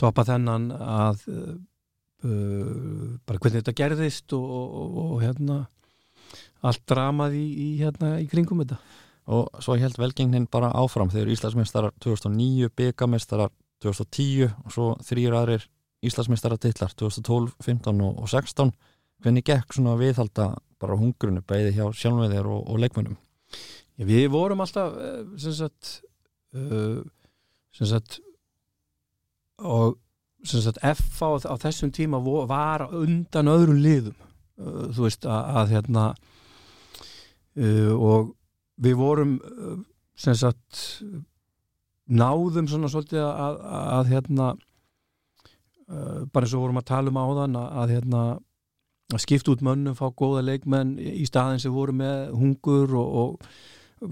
toppa 0.00 0.24
þennan 0.26 0.70
að 0.74 1.22
uh, 1.30 1.54
bara 2.24 3.40
hvernig 3.40 3.60
þetta 3.62 3.76
gerðist 3.78 4.34
og, 4.36 4.44
og, 4.50 4.98
og 5.04 5.16
hérna 5.22 5.58
allt 6.64 6.84
dramað 6.88 7.36
í, 7.38 7.44
í, 7.44 7.68
hérna, 7.82 8.14
í 8.22 8.28
kringum 8.30 8.62
þetta. 8.64 8.78
Og 9.34 9.62
svo 9.64 9.76
held 9.80 9.96
velgengnin 10.00 10.48
bara 10.52 10.72
áfram 10.76 11.12
eru 11.16 11.32
Íslandsmeistarar 11.32 11.94
2009, 12.04 12.72
byggameistarar 12.76 13.52
2010 13.84 14.48
og 14.48 14.72
svo 14.72 14.88
þrýr 15.04 15.36
aðrir 15.36 15.68
Íslandsmeistaratitlar 16.04 16.92
2012, 17.00 17.54
15 17.64 18.02
og, 18.04 18.18
og 18.24 18.28
16 18.28 18.72
hvernig 19.24 19.44
gekk 19.46 19.76
svona 19.76 19.96
viðhalda 20.00 20.50
bara 20.80 20.98
hungrunu 21.00 21.40
bæði 21.48 21.76
hjá 21.78 21.86
sjálfveðir 21.96 22.48
og, 22.50 22.66
og 22.68 22.80
leikmönnum 22.82 23.16
Já, 23.94 24.06
við 24.08 24.28
vorum 24.34 24.62
alltaf 24.64 24.96
eh, 24.98 25.20
sem 25.38 25.54
sagt, 25.54 25.90
uh, 26.56 27.02
sem 27.74 27.90
sagt 27.90 28.18
og 29.62 30.00
sem 30.44 30.60
sagt 30.64 30.80
F 30.82 31.22
á, 31.22 31.38
á 31.46 31.54
þessum 31.62 31.92
tíma 31.94 32.18
var 32.20 32.88
undan 32.90 33.52
öðrum 33.52 33.78
liðum 33.80 34.16
uh, 34.18 34.90
þú 34.90 35.06
veist 35.06 35.28
að, 35.30 35.52
að 35.60 35.76
hérna 35.76 36.06
og 37.54 38.32
við 38.82 38.96
vorum 38.98 39.36
sem 40.18 40.34
sagt 40.34 40.80
náðum 42.10 42.66
svona 42.66 42.88
svolítið 42.90 43.20
að, 43.22 43.60
að, 43.62 43.84
að 43.94 44.08
hérna 44.10 44.48
bara 46.34 46.42
eins 46.42 46.56
og 46.58 46.64
vorum 46.64 46.80
að 46.80 46.88
tala 46.88 47.12
um 47.12 47.20
áðan 47.22 47.54
að 47.62 47.92
hérna 47.94 48.24
að 49.14 49.22
skipta 49.22 49.52
út 49.54 49.62
mönnum, 49.62 49.94
fá 49.94 50.08
góða 50.10 50.42
leikmenn 50.48 50.96
í 50.98 51.22
staðin 51.28 51.62
sem 51.62 51.70
voru 51.70 51.94
með 51.94 52.34
hungur 52.34 52.96
og, 52.98 53.14
og 53.22 53.48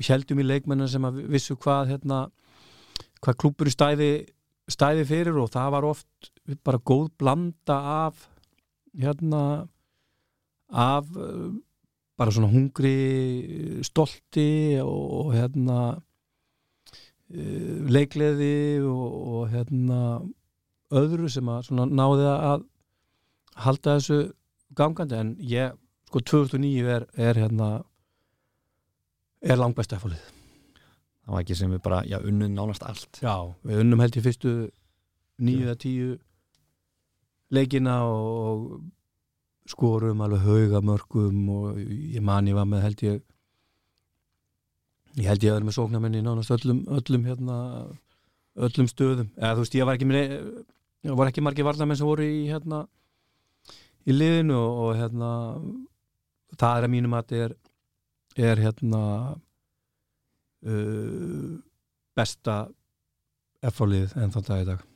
heldum 0.08 0.40
í 0.42 0.46
leikmennin 0.46 0.90
sem 0.90 1.04
að 1.04 1.22
vissu 1.32 1.56
hvað 1.60 1.92
hérna, 1.94 2.22
hvað 3.22 3.38
klúpur 3.42 3.70
í 3.70 3.74
stæði 3.74 4.12
stæði 4.70 5.04
fyrir 5.08 5.38
og 5.42 5.50
það 5.52 5.74
var 5.74 5.86
oft 5.88 6.32
bara 6.64 6.78
góð 6.78 7.10
blanda 7.18 7.76
af 8.06 8.26
hérna 8.98 9.68
af 10.72 11.08
uh, 11.16 11.52
bara 12.16 12.32
svona 12.32 12.50
hungri 12.52 13.82
stolti 13.84 14.78
og, 14.82 15.32
hérna 15.34 15.78
uh, 17.34 17.76
leikleði 17.92 18.80
og, 18.86 19.08
og 19.34 19.50
hérna 19.52 19.98
öðru 20.92 21.30
sem 21.32 21.48
að 21.48 21.68
svona 21.68 21.88
náði 21.88 22.28
að 22.32 22.66
halda 23.64 23.96
þessu 23.98 24.18
gangandi. 24.76 25.16
En 25.18 25.32
ég, 25.44 25.72
sko 26.08 26.20
2009 26.32 26.92
er, 26.96 27.06
er 27.16 27.40
hérna 27.40 27.70
er 29.42 29.58
langbæst 29.58 29.96
efalið 29.96 30.22
það 31.22 31.34
var 31.34 31.44
ekki 31.44 31.56
sem 31.58 31.72
við 31.72 31.82
bara, 31.84 32.02
já, 32.08 32.18
unnum 32.18 32.54
nánast 32.56 32.84
allt. 32.86 33.20
Já, 33.22 33.34
við 33.66 33.82
unnum 33.84 34.02
held 34.02 34.16
ég 34.18 34.24
fyrstu 34.26 34.52
nýju 35.42 35.68
eða 35.68 35.78
tíu 35.82 36.08
leikina 37.52 37.98
og 38.08 38.80
skorum 39.70 40.22
alveg 40.24 40.42
hauga 40.46 40.80
mörgum 40.84 41.42
og 41.52 41.78
ég 41.78 42.22
man 42.24 42.48
ég 42.50 42.56
var 42.58 42.66
með 42.68 42.84
held 42.86 43.04
ég 43.06 43.20
ég 45.20 45.28
held 45.28 45.44
ég 45.44 45.52
að 45.52 45.58
vera 45.58 45.68
með 45.68 45.76
sóknarmenni 45.76 46.22
nánast 46.24 46.54
öllum, 46.54 46.82
öllum 46.90 47.26
hérna 47.28 47.58
öllum 48.56 48.88
stöðum, 48.90 49.30
eða 49.38 49.54
þú 49.54 49.64
veist 49.64 49.76
ég 49.78 49.86
var 49.88 49.98
ekki 49.98 50.08
með 50.08 50.34
það 51.02 51.18
var 51.20 51.30
ekki 51.30 51.44
margir 51.44 51.68
varnamenn 51.68 52.00
sem 52.00 52.08
voru 52.08 52.26
í 52.26 52.42
hérna 52.48 52.82
í 54.08 54.16
liðinu 54.16 54.58
og, 54.58 54.80
og 54.82 54.98
hérna 54.98 55.30
það 56.58 56.78
er 56.78 56.88
að 56.88 56.94
mínum 56.96 57.14
að 57.16 57.28
þetta 57.28 57.44
er 57.46 57.56
er 58.38 58.60
hérna 58.60 59.02
uh, 60.66 61.58
besta 62.16 62.64
F-fálið 63.62 64.16
en 64.18 64.32
þann 64.34 64.48
dag 64.48 64.62
í 64.62 64.68
dag. 64.72 64.88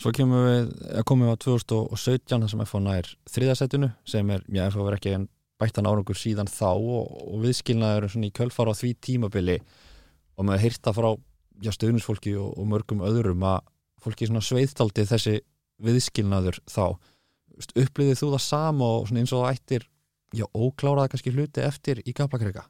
Svo 0.00 0.12
kemur 0.16 0.46
við, 0.46 0.70
komum 1.08 1.28
við 1.28 1.36
á 1.36 1.42
2017 1.44 2.40
þar 2.40 2.50
sem 2.52 2.64
FH 2.64 2.80
nær 2.84 3.08
þriðasettinu 3.28 3.90
sem 4.08 4.32
er, 4.32 4.44
já, 4.48 4.64
FH 4.70 4.84
verið 4.86 4.98
ekki 4.98 5.14
en 5.16 5.26
bættan 5.60 5.88
árangur 5.88 6.16
síðan 6.16 6.48
þá 6.48 6.70
og, 6.72 7.10
og 7.26 7.42
viðskilnaður 7.44 8.08
í 8.24 8.30
kjölfar 8.32 8.72
á 8.72 8.74
því 8.76 8.94
tímabili 9.04 9.58
og 10.40 10.48
með 10.48 10.64
heyrta 10.64 10.94
frá 10.96 11.10
stöðnisfólki 11.60 12.32
og, 12.40 12.54
og 12.56 12.68
mörgum 12.72 13.04
öðrum 13.04 13.44
að 13.44 13.60
fólki 14.00 14.30
sveiðtaldi 14.30 15.04
þessi 15.04 15.36
viðskilnaður 15.84 16.62
þá. 16.64 16.96
Upplýðið 17.76 18.22
þú 18.22 18.32
það 18.32 18.44
sama 18.46 18.92
og 18.96 19.12
eins 19.12 19.34
og 19.36 19.44
það 19.44 19.50
ættir 19.52 19.88
já, 20.32 20.46
ókláraða 20.56 21.12
kannski 21.12 21.34
hluti 21.34 21.60
eftir 21.60 22.00
í 22.08 22.16
Gaplakrika 22.16 22.64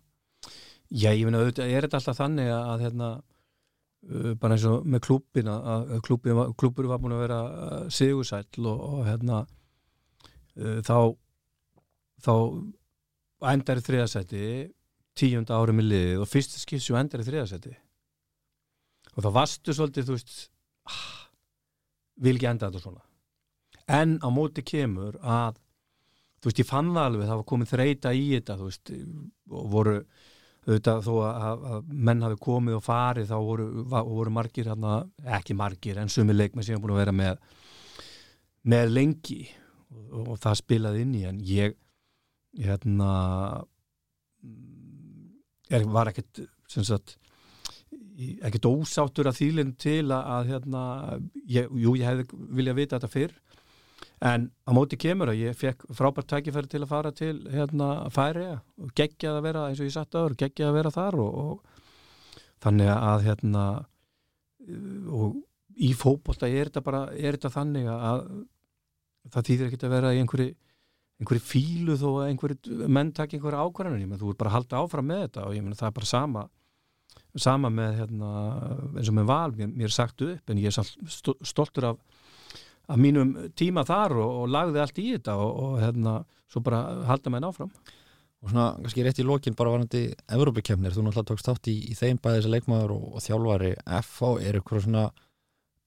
Já, 0.91 1.13
ég 1.15 1.23
finna 1.23 1.41
auðvitað, 1.45 1.71
er 1.71 1.87
þetta 1.87 1.99
alltaf 2.01 2.19
þannig 2.19 2.49
að, 2.51 2.63
að 2.73 2.85
hérna, 2.85 3.09
uh, 4.11 4.31
bara 4.43 4.57
eins 4.57 4.67
og 4.67 4.87
með 4.91 5.05
klúbbin 5.07 5.51
að 5.53 5.97
klúbbin 6.07 6.39
var, 6.91 7.03
búin 7.03 7.15
að 7.15 7.25
vera 7.25 7.41
uh, 7.47 7.83
sigursæll 7.95 8.67
og, 8.67 8.81
og 8.89 9.03
hérna 9.07 9.45
uh, 10.59 10.81
þá 10.87 10.97
þá 12.21 12.35
endar 13.51 13.81
þriðasæti 13.85 14.43
tíunda 15.17 15.57
árum 15.57 15.81
í 15.83 15.87
liðið 15.87 16.25
og 16.25 16.29
fyrst 16.31 16.59
skipsju 16.61 16.99
endar 16.99 17.25
þriðasæti. 17.25 17.73
Og 19.17 19.25
þá 19.25 19.31
varstu 19.35 19.75
svolítið, 19.75 20.09
þú 20.09 20.17
veist 20.17 20.35
ah, 20.91 21.31
vil 22.25 22.37
ekki 22.37 22.51
enda 22.51 22.69
þetta 22.69 22.85
svona. 22.85 23.03
En 23.91 24.19
á 24.23 24.29
móti 24.33 24.65
kemur 24.67 25.19
að 25.21 25.59
þú 26.41 26.51
veist, 26.51 26.63
ég 26.63 26.69
fann 26.69 26.93
það 26.95 27.09
alveg, 27.09 27.29
það 27.29 27.41
var 27.41 27.49
komið 27.53 27.73
þreita 27.75 28.13
í 28.17 28.27
þetta, 28.37 28.59
þú 28.61 28.69
veist, 28.69 28.93
og 29.51 29.73
voru 29.75 29.97
auðvitað 30.67 31.05
þó 31.07 31.13
að, 31.25 31.65
að, 31.73 31.87
menn 32.09 32.25
hafi 32.27 32.39
komið 32.45 32.77
og 32.77 32.85
farið 32.85 33.31
þá 33.31 33.37
voru, 33.47 33.69
voru 33.89 34.33
margir 34.35 34.69
hana, 34.71 34.99
ekki 35.39 35.57
margir 35.57 36.01
en 36.01 36.13
sumi 36.13 36.37
leikmenn 36.37 36.67
sem 36.67 36.77
er 36.77 36.83
búin 36.83 36.95
að 36.95 37.03
vera 37.05 37.17
með 37.17 37.41
með 38.71 38.93
lengi 38.93 39.41
og, 39.89 40.35
og 40.35 40.37
það 40.43 40.59
spilaði 40.61 41.07
inn 41.07 41.17
í 41.17 41.25
en 41.31 41.41
ég 41.49 41.79
hérna 42.61 43.11
er, 45.71 45.87
var 45.89 46.13
ekkert 46.13 46.43
sagt 46.71 47.17
ekkert 48.45 48.69
ósáttur 48.69 49.31
að 49.31 49.39
þýlinn 49.39 49.73
til 49.81 50.11
að 50.13 50.51
hérna, 50.51 50.83
ég, 51.49 51.71
jú, 51.73 51.95
ég 51.97 52.05
hefði 52.05 52.41
viljað 52.59 52.81
vita 52.83 52.99
þetta 52.99 53.13
fyrr 53.15 53.33
en 54.21 54.49
á 54.69 54.71
móti 54.77 54.99
kemur 55.01 55.33
að 55.33 55.41
ég 55.41 55.57
fekk 55.57 55.87
frábært 55.97 56.29
tækifæri 56.29 56.69
til 56.69 56.83
að 56.85 56.91
fara 56.91 57.13
til 57.17 57.37
hérna, 57.49 57.91
færi 58.13 58.47
og 58.53 58.93
geggjað 58.97 59.39
að 59.39 59.47
vera 59.49 59.67
eins 59.69 59.81
og 59.81 59.89
ég 59.89 59.95
satt 59.95 60.17
áður, 60.17 60.37
geggjað 60.43 60.69
að 60.69 60.77
vera 60.77 60.93
þar 60.95 61.21
og, 61.25 61.39
og 61.41 62.61
þannig 62.61 62.93
að 62.93 63.25
hérna 63.29 63.65
og 65.09 65.39
í 65.81 65.93
fótbolta 65.97 66.51
er 66.51 66.69
þetta 66.69 66.85
bara 66.85 67.05
er 67.17 67.39
þetta 67.39 67.53
þannig 67.55 67.89
að 67.89 68.27
það 69.31 69.49
þýðir 69.49 69.71
ekkert 69.71 69.87
að 69.89 69.95
vera 69.97 70.13
í 70.13 70.21
einhverju 70.21 70.53
einhverju 71.21 71.45
fílu 71.45 71.97
þó 72.01 72.09
að 72.11 72.31
einhverju 72.31 72.89
menn 72.89 73.13
takk 73.17 73.35
einhverju 73.37 73.65
ákvarðanir, 73.65 74.21
þú 74.21 74.33
er 74.33 74.41
bara 74.41 74.53
að 74.53 74.57
halda 74.59 74.85
áfram 74.85 75.09
með 75.09 75.27
þetta 75.27 75.47
og 75.49 75.57
ég 75.57 75.65
menn 75.65 75.81
það 75.81 75.91
er 75.91 75.97
bara 75.97 76.11
sama 76.13 76.47
sama 77.41 77.71
með 77.73 78.01
hérna 78.01 78.31
eins 78.99 79.11
og 79.11 79.17
með 79.17 79.29
val, 79.31 79.51
mér, 79.57 79.89
er 79.89 79.95
sagt 79.95 80.25
upp 80.27 80.51
en 80.51 80.61
ég 80.61 80.73
er 80.73 81.47
stoltur 81.47 81.93
af 81.93 82.01
af 82.91 82.99
mínum 82.99 83.31
tíma 83.59 83.85
þar 83.87 84.17
og, 84.19 84.31
og 84.43 84.51
lagði 84.51 84.81
allt 84.83 84.99
í 84.99 85.07
þetta 85.15 85.37
og, 85.39 85.51
og 85.65 85.81
hérna 85.83 86.15
svo 86.51 86.63
bara 86.67 86.81
halda 87.07 87.31
menn 87.31 87.47
áfram. 87.47 87.71
Og 88.41 88.49
svona 88.51 88.71
kannski 88.81 89.03
rétt 89.05 89.19
í 89.21 89.27
lokin 89.29 89.55
bara 89.55 89.71
varandi 89.75 90.07
Evrópukefnir, 90.33 90.95
þú 90.97 91.03
náttúrulega 91.07 91.29
tókst 91.29 91.49
þátt 91.51 91.69
í, 91.71 91.75
í 91.93 91.97
þeim 91.99 92.19
bæði 92.25 92.39
þessi 92.41 92.53
leikmaður 92.55 92.95
og, 92.97 93.03
og 93.19 93.25
þjálfari 93.27 93.75
FH, 94.01 94.31
er 94.49 94.59
ykkur 94.63 94.81
svona 94.87 95.03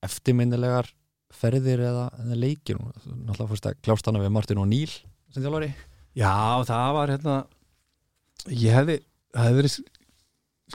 eftirminnilegar 0.06 0.92
ferðir 1.34 1.82
eða, 1.88 2.06
eða 2.22 2.38
leikir? 2.38 2.78
Náttúrulega 2.78 3.50
fórst 3.50 3.68
að 3.72 3.80
klást 3.86 4.10
hana 4.10 4.22
við 4.22 4.34
Martin 4.36 4.62
og 4.62 4.70
Níl 4.70 4.92
sem 4.94 5.42
þjálfari. 5.42 5.72
Já, 6.20 6.34
það 6.70 6.94
var 7.00 7.14
hérna 7.16 7.38
ég 8.54 8.76
hefði, 8.78 9.00
hefði 9.34 9.58
verið 9.60 9.78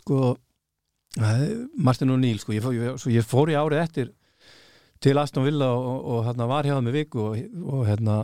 sko 0.01 0.21
hefði- 1.19 1.61
Martin 1.89 2.15
og 2.17 2.21
Níl, 2.25 2.39
sko 2.43 2.57
ég, 2.57 2.65
fór- 2.65 2.75
ég, 2.79 2.99
svo 2.99 3.13
ég 3.15 3.27
fór 3.29 3.53
í 3.55 3.59
árið 3.59 3.85
eftir 3.85 4.11
til 5.03 5.19
Aston 5.21 5.47
Villa 5.47 5.71
og, 5.75 6.05
og, 6.05 6.21
hérna 6.27 6.49
var 6.51 6.67
hjá 6.67 6.75
það 6.75 6.85
með 6.87 6.99
viku 6.99 7.25
og, 7.25 7.41
og 7.63 7.87
hérna 7.89 8.19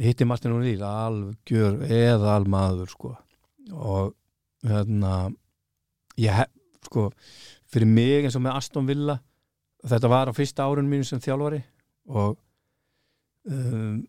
hitti 0.00 0.26
Martin 0.28 0.56
Níl 0.60 0.84
algjör 0.86 1.80
eða 1.88 2.36
almaður 2.36 2.92
sko. 2.92 3.14
Og 3.70 4.14
hérna 4.66 5.30
ég 6.20 6.36
hef, 6.36 6.52
sko 6.86 7.08
fyrir 7.70 7.88
mig 7.88 8.24
eins 8.24 8.36
og 8.38 8.44
með 8.44 8.60
Aston 8.60 8.88
Villa 8.88 9.20
þetta 9.86 10.12
var 10.12 10.30
á 10.30 10.36
fyrsta 10.36 10.66
árun 10.66 10.88
mínu 10.90 11.06
sem 11.08 11.20
þjálfari 11.22 11.60
og 12.10 12.36
um, 13.48 14.00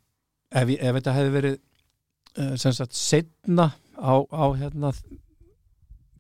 ef, 0.51 0.71
ef 0.75 0.95
þetta 0.97 1.15
hefði 1.15 1.33
verið 1.35 1.57
uh, 1.57 2.55
sem 2.59 2.75
sagt 2.75 2.97
setna 2.97 3.71
á, 3.95 4.13
á 4.19 4.45
hérna 4.59 4.91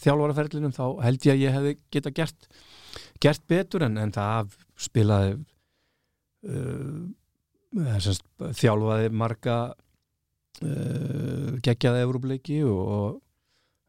þjálfaraferlinum 0.01 0.75
þá 0.75 0.85
held 1.05 1.27
ég 1.27 1.35
að 1.35 1.43
ég 1.43 1.57
hefði 1.57 1.73
geta 1.93 2.13
gert 2.15 2.47
gert 3.21 3.43
betur 3.49 3.85
en, 3.85 3.99
en 4.01 4.13
það 4.15 4.55
spilaði 4.81 5.35
uh, 6.47 7.01
eða 7.77 7.99
sem 8.03 8.17
sagt, 8.17 8.27
þjálfaði 8.59 9.11
marga 9.15 9.57
uh, 9.71 11.51
geggjaði 11.63 12.05
Európleiki 12.05 12.61
og, 12.67 13.21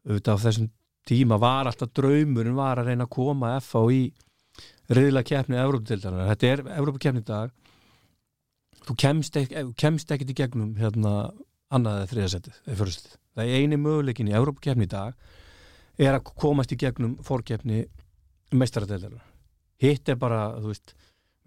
auðvitað 0.03 0.39
á 0.39 0.43
þessum 0.47 0.69
tíma 1.07 1.39
var 1.39 1.67
alltaf 1.67 1.91
draumurinn 1.95 2.55
var 2.55 2.79
að 2.79 2.91
reyna 2.91 3.07
að 3.07 3.15
koma 3.15 3.55
FH 3.59 3.83
í 3.95 4.03
riðla 4.93 5.23
keppni 5.25 5.59
Európdeildarinnar, 5.59 6.29
þetta 6.33 6.49
er 6.49 6.61
Európakeppni 6.77 7.23
dag. 7.25 7.51
Þú 8.83 8.95
kemst, 8.99 9.37
ek, 9.39 9.53
kemst 9.79 10.11
ekkit 10.11 10.33
í 10.33 10.37
gegnum 10.37 10.73
hérna 10.75 11.13
annað 11.73 12.01
eða 12.01 12.09
þriðasettið, 12.11 12.57
eða 12.67 12.79
fyrirstið 12.81 13.19
það 13.33 13.49
er 13.49 13.61
eini 13.63 13.79
möguleikin 13.81 14.29
í 14.29 14.35
Európakeppni 14.37 14.87
dag 14.89 15.15
er 15.97 16.17
að 16.17 16.33
komast 16.37 16.73
í 16.73 16.79
gegnum 16.79 17.15
fórkeppni 17.25 17.83
meistaradeildarinnar 18.53 19.32
hitt 19.83 20.09
er 20.09 20.19
bara, 20.19 20.45
þú 20.59 20.71
veist 20.71 20.95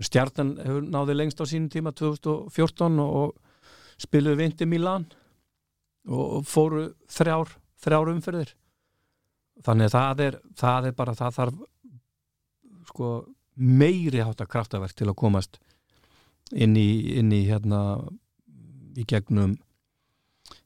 stjartan 0.05 0.57
hefur 0.61 0.85
náði 0.85 1.17
lengst 1.17 1.41
á 1.41 1.45
sínum 1.49 1.71
tíma 1.73 1.93
2014 1.97 3.01
og, 3.03 3.37
spiluðu 3.97 4.37
vindi 4.43 4.67
Milan 4.69 5.07
og 6.05 6.45
fóru 6.45 6.91
þrjár 7.09 7.55
þrjár 7.81 8.11
umferðir. 8.13 8.51
Þannig 9.65 9.89
að 9.89 9.95
það 9.95 10.21
er, 10.27 10.37
það 10.61 10.89
er 10.89 10.97
bara 10.99 11.15
það 11.17 11.39
þarf 11.39 11.63
sko 12.91 13.13
meiri 13.57 14.21
hátta 14.21 14.47
kraftaverk 14.49 14.93
til 14.97 15.09
að 15.09 15.19
komast 15.23 15.57
inn 16.53 16.77
í, 16.77 17.17
inn 17.17 17.33
í 17.33 17.47
hérna 17.49 17.81
í 18.97 19.07
gegnum 19.09 19.57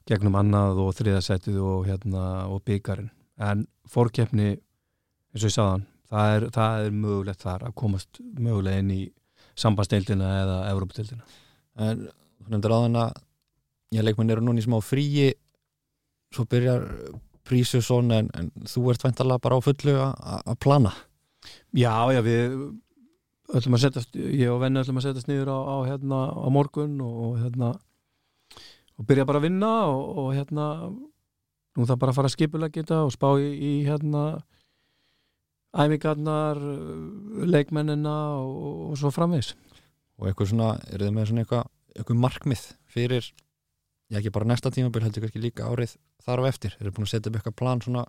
gegnum 0.09 0.35
annað 0.37 0.81
og 0.83 0.91
þriðasætið 0.97 1.61
og 1.63 1.87
hérna 1.87 2.25
og 2.51 2.61
byggarinn 2.67 3.09
en 3.41 3.63
fórkeppni 3.89 4.49
eins 4.51 5.45
og 5.45 5.47
ég 5.47 5.55
sagðan 5.55 5.87
það 6.11 6.35
er, 6.35 6.45
það 6.55 6.85
er 6.85 6.95
mögulegt 7.03 7.45
þar 7.45 7.65
að 7.67 7.77
komast 7.81 8.21
mögulega 8.37 8.83
inn 8.83 8.93
í 8.95 9.01
sambandsdeildina 9.59 10.31
eða 10.41 10.59
Evrópadeildina 10.71 11.25
en 11.81 12.05
þú 12.07 12.53
nefndir 12.53 12.75
áðan 12.75 13.01
að 13.05 13.19
ég 13.95 14.07
leikmenn 14.07 14.33
eru 14.35 14.45
núna 14.45 14.61
í 14.61 14.65
smá 14.65 14.77
fríi 14.83 15.31
svo 16.31 16.45
byrjar 16.51 16.87
prísusson 17.47 18.11
en, 18.15 18.29
en 18.37 18.51
þú 18.69 18.91
ert 18.93 19.03
væntalega 19.03 19.43
bara 19.43 19.59
á 19.59 19.65
fullu 19.65 19.95
að 19.99 20.55
plana? 20.63 20.93
Já, 21.75 21.93
já, 22.13 22.21
við 22.23 22.57
öllum 23.51 23.75
að 23.75 23.83
setjast, 23.85 24.15
ég 24.15 24.51
og 24.51 24.61
venni 24.61 24.79
öllum 24.79 24.99
að 25.01 25.07
setjast 25.09 25.27
niður 25.27 25.51
á, 25.51 25.59
á, 25.59 25.75
hérna, 25.89 26.19
á 26.31 26.47
morgun 26.53 26.99
og 27.03 27.39
hérna 27.41 27.73
og 28.99 29.07
byrja 29.09 29.25
bara 29.27 29.41
að 29.41 29.47
vinna 29.49 29.71
og, 29.89 30.03
og 30.21 30.29
hérna 30.37 30.67
nú 30.91 31.87
það 31.87 31.99
bara 32.03 32.13
að 32.13 32.19
fara 32.19 32.31
að 32.31 32.35
skipulega 32.35 32.75
geta 32.77 33.01
og 33.07 33.13
spá 33.15 33.27
í, 33.41 33.49
í 33.51 33.73
hérna 33.87 34.25
æfingarnar, 35.71 36.59
leikmennina 37.47 38.15
og, 38.41 38.91
og 38.91 38.97
svo 38.99 39.11
framvegs 39.13 39.53
og 40.19 40.27
eitthvað 40.29 40.51
svona, 40.51 40.73
eru 40.91 41.07
þið 41.07 41.15
með 41.15 41.29
svona 41.29 41.45
eitthvað 41.45 41.69
eitthvað 41.91 42.19
markmið 42.23 42.65
fyrir 42.91 43.29
já 44.11 44.19
ekki 44.19 44.33
bara 44.35 44.49
næsta 44.51 44.71
tímabil 44.73 45.05
heldur 45.05 45.25
kannski 45.25 45.43
líka 45.43 45.69
árið 45.71 45.95
þar 46.25 46.43
á 46.43 46.49
eftir, 46.51 46.75
eru 46.79 46.93
búin 46.95 47.07
að 47.07 47.13
setja 47.15 47.31
upp 47.31 47.39
eitthvað 47.39 47.57
plan 47.61 47.81
svona, 47.83 48.05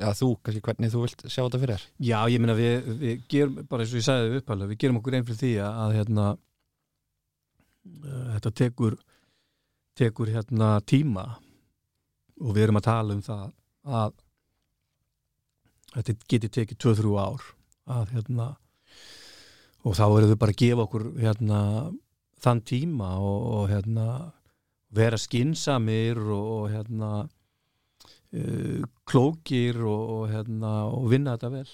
já 0.00 0.08
þú, 0.16 0.28
kannski 0.44 0.64
hvernig 0.68 0.92
þú 0.92 1.06
vilt 1.06 1.24
sjá 1.26 1.40
þetta 1.42 1.62
fyrir 1.62 1.74
þér? 1.74 1.86
Já, 2.08 2.18
ég 2.32 2.42
meina 2.44 2.56
við, 2.58 2.90
við 3.00 3.24
gerum, 3.32 3.62
bara 3.70 3.84
eins 3.84 3.94
og 3.94 4.00
ég 4.00 4.06
sagði 4.06 4.42
upphæðlega, 4.42 4.72
við 4.72 4.82
gerum 4.84 5.00
okkur 5.00 5.16
einn 5.18 5.26
fyrir 5.28 5.40
því 5.40 5.52
að, 5.64 5.80
að 5.84 5.96
hérna 5.98 6.28
uh, 7.88 8.28
þetta 8.36 8.54
tekur 8.62 9.00
tekur 9.98 10.30
hérna 10.32 10.74
tíma. 10.88 11.26
Og 12.42 12.56
við 12.56 12.66
erum 12.66 12.80
að 12.80 12.88
tala 12.88 13.16
um 13.16 13.24
það 13.24 13.50
að 14.00 14.14
þetta 15.96 16.16
geti 16.30 16.50
tekið 16.58 16.80
2-3 16.86 17.14
ár 17.22 17.48
að 17.92 18.14
hérna 18.16 18.48
og 19.82 19.96
þá 19.98 20.04
erum 20.06 20.30
við 20.30 20.38
bara 20.40 20.54
að 20.54 20.62
gefa 20.62 20.86
okkur 20.86 21.06
hérna 21.18 21.60
þann 22.42 22.62
tíma 22.66 23.10
og, 23.18 23.46
og 23.56 23.64
hérna 23.72 24.06
vera 24.92 25.18
skinsamir 25.18 26.20
og, 26.22 26.50
og 26.56 26.66
hérna 26.72 27.10
uh, 27.24 28.84
klókir 29.08 29.80
og, 29.82 30.04
og, 30.16 30.24
hérna, 30.32 30.72
og 30.92 31.10
vinna 31.12 31.36
þetta 31.36 31.52
vel. 31.56 31.66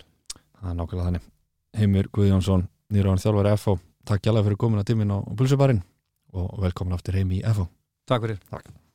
Það 0.58 0.72
er 0.72 0.80
nákvæmlega 0.80 1.08
þannig. 1.10 1.30
Heimir 1.78 2.10
Guðjónsson, 2.14 2.66
nýraðan 2.94 3.22
þjálfari 3.22 3.54
FH 3.58 3.78
takk 4.08 4.24
hjálpa 4.24 4.46
fyrir 4.46 4.60
komin 4.60 4.80
að 4.80 4.90
tímin 4.92 5.12
á 5.12 5.18
Pulsubarinn 5.36 5.84
og 6.32 6.60
velkomin 6.64 6.96
aftur 6.96 7.20
heim 7.20 7.32
í 7.36 7.44
FH 7.44 7.68
Takk 8.08 8.24
fyrir. 8.24 8.44
Takk 8.48 8.87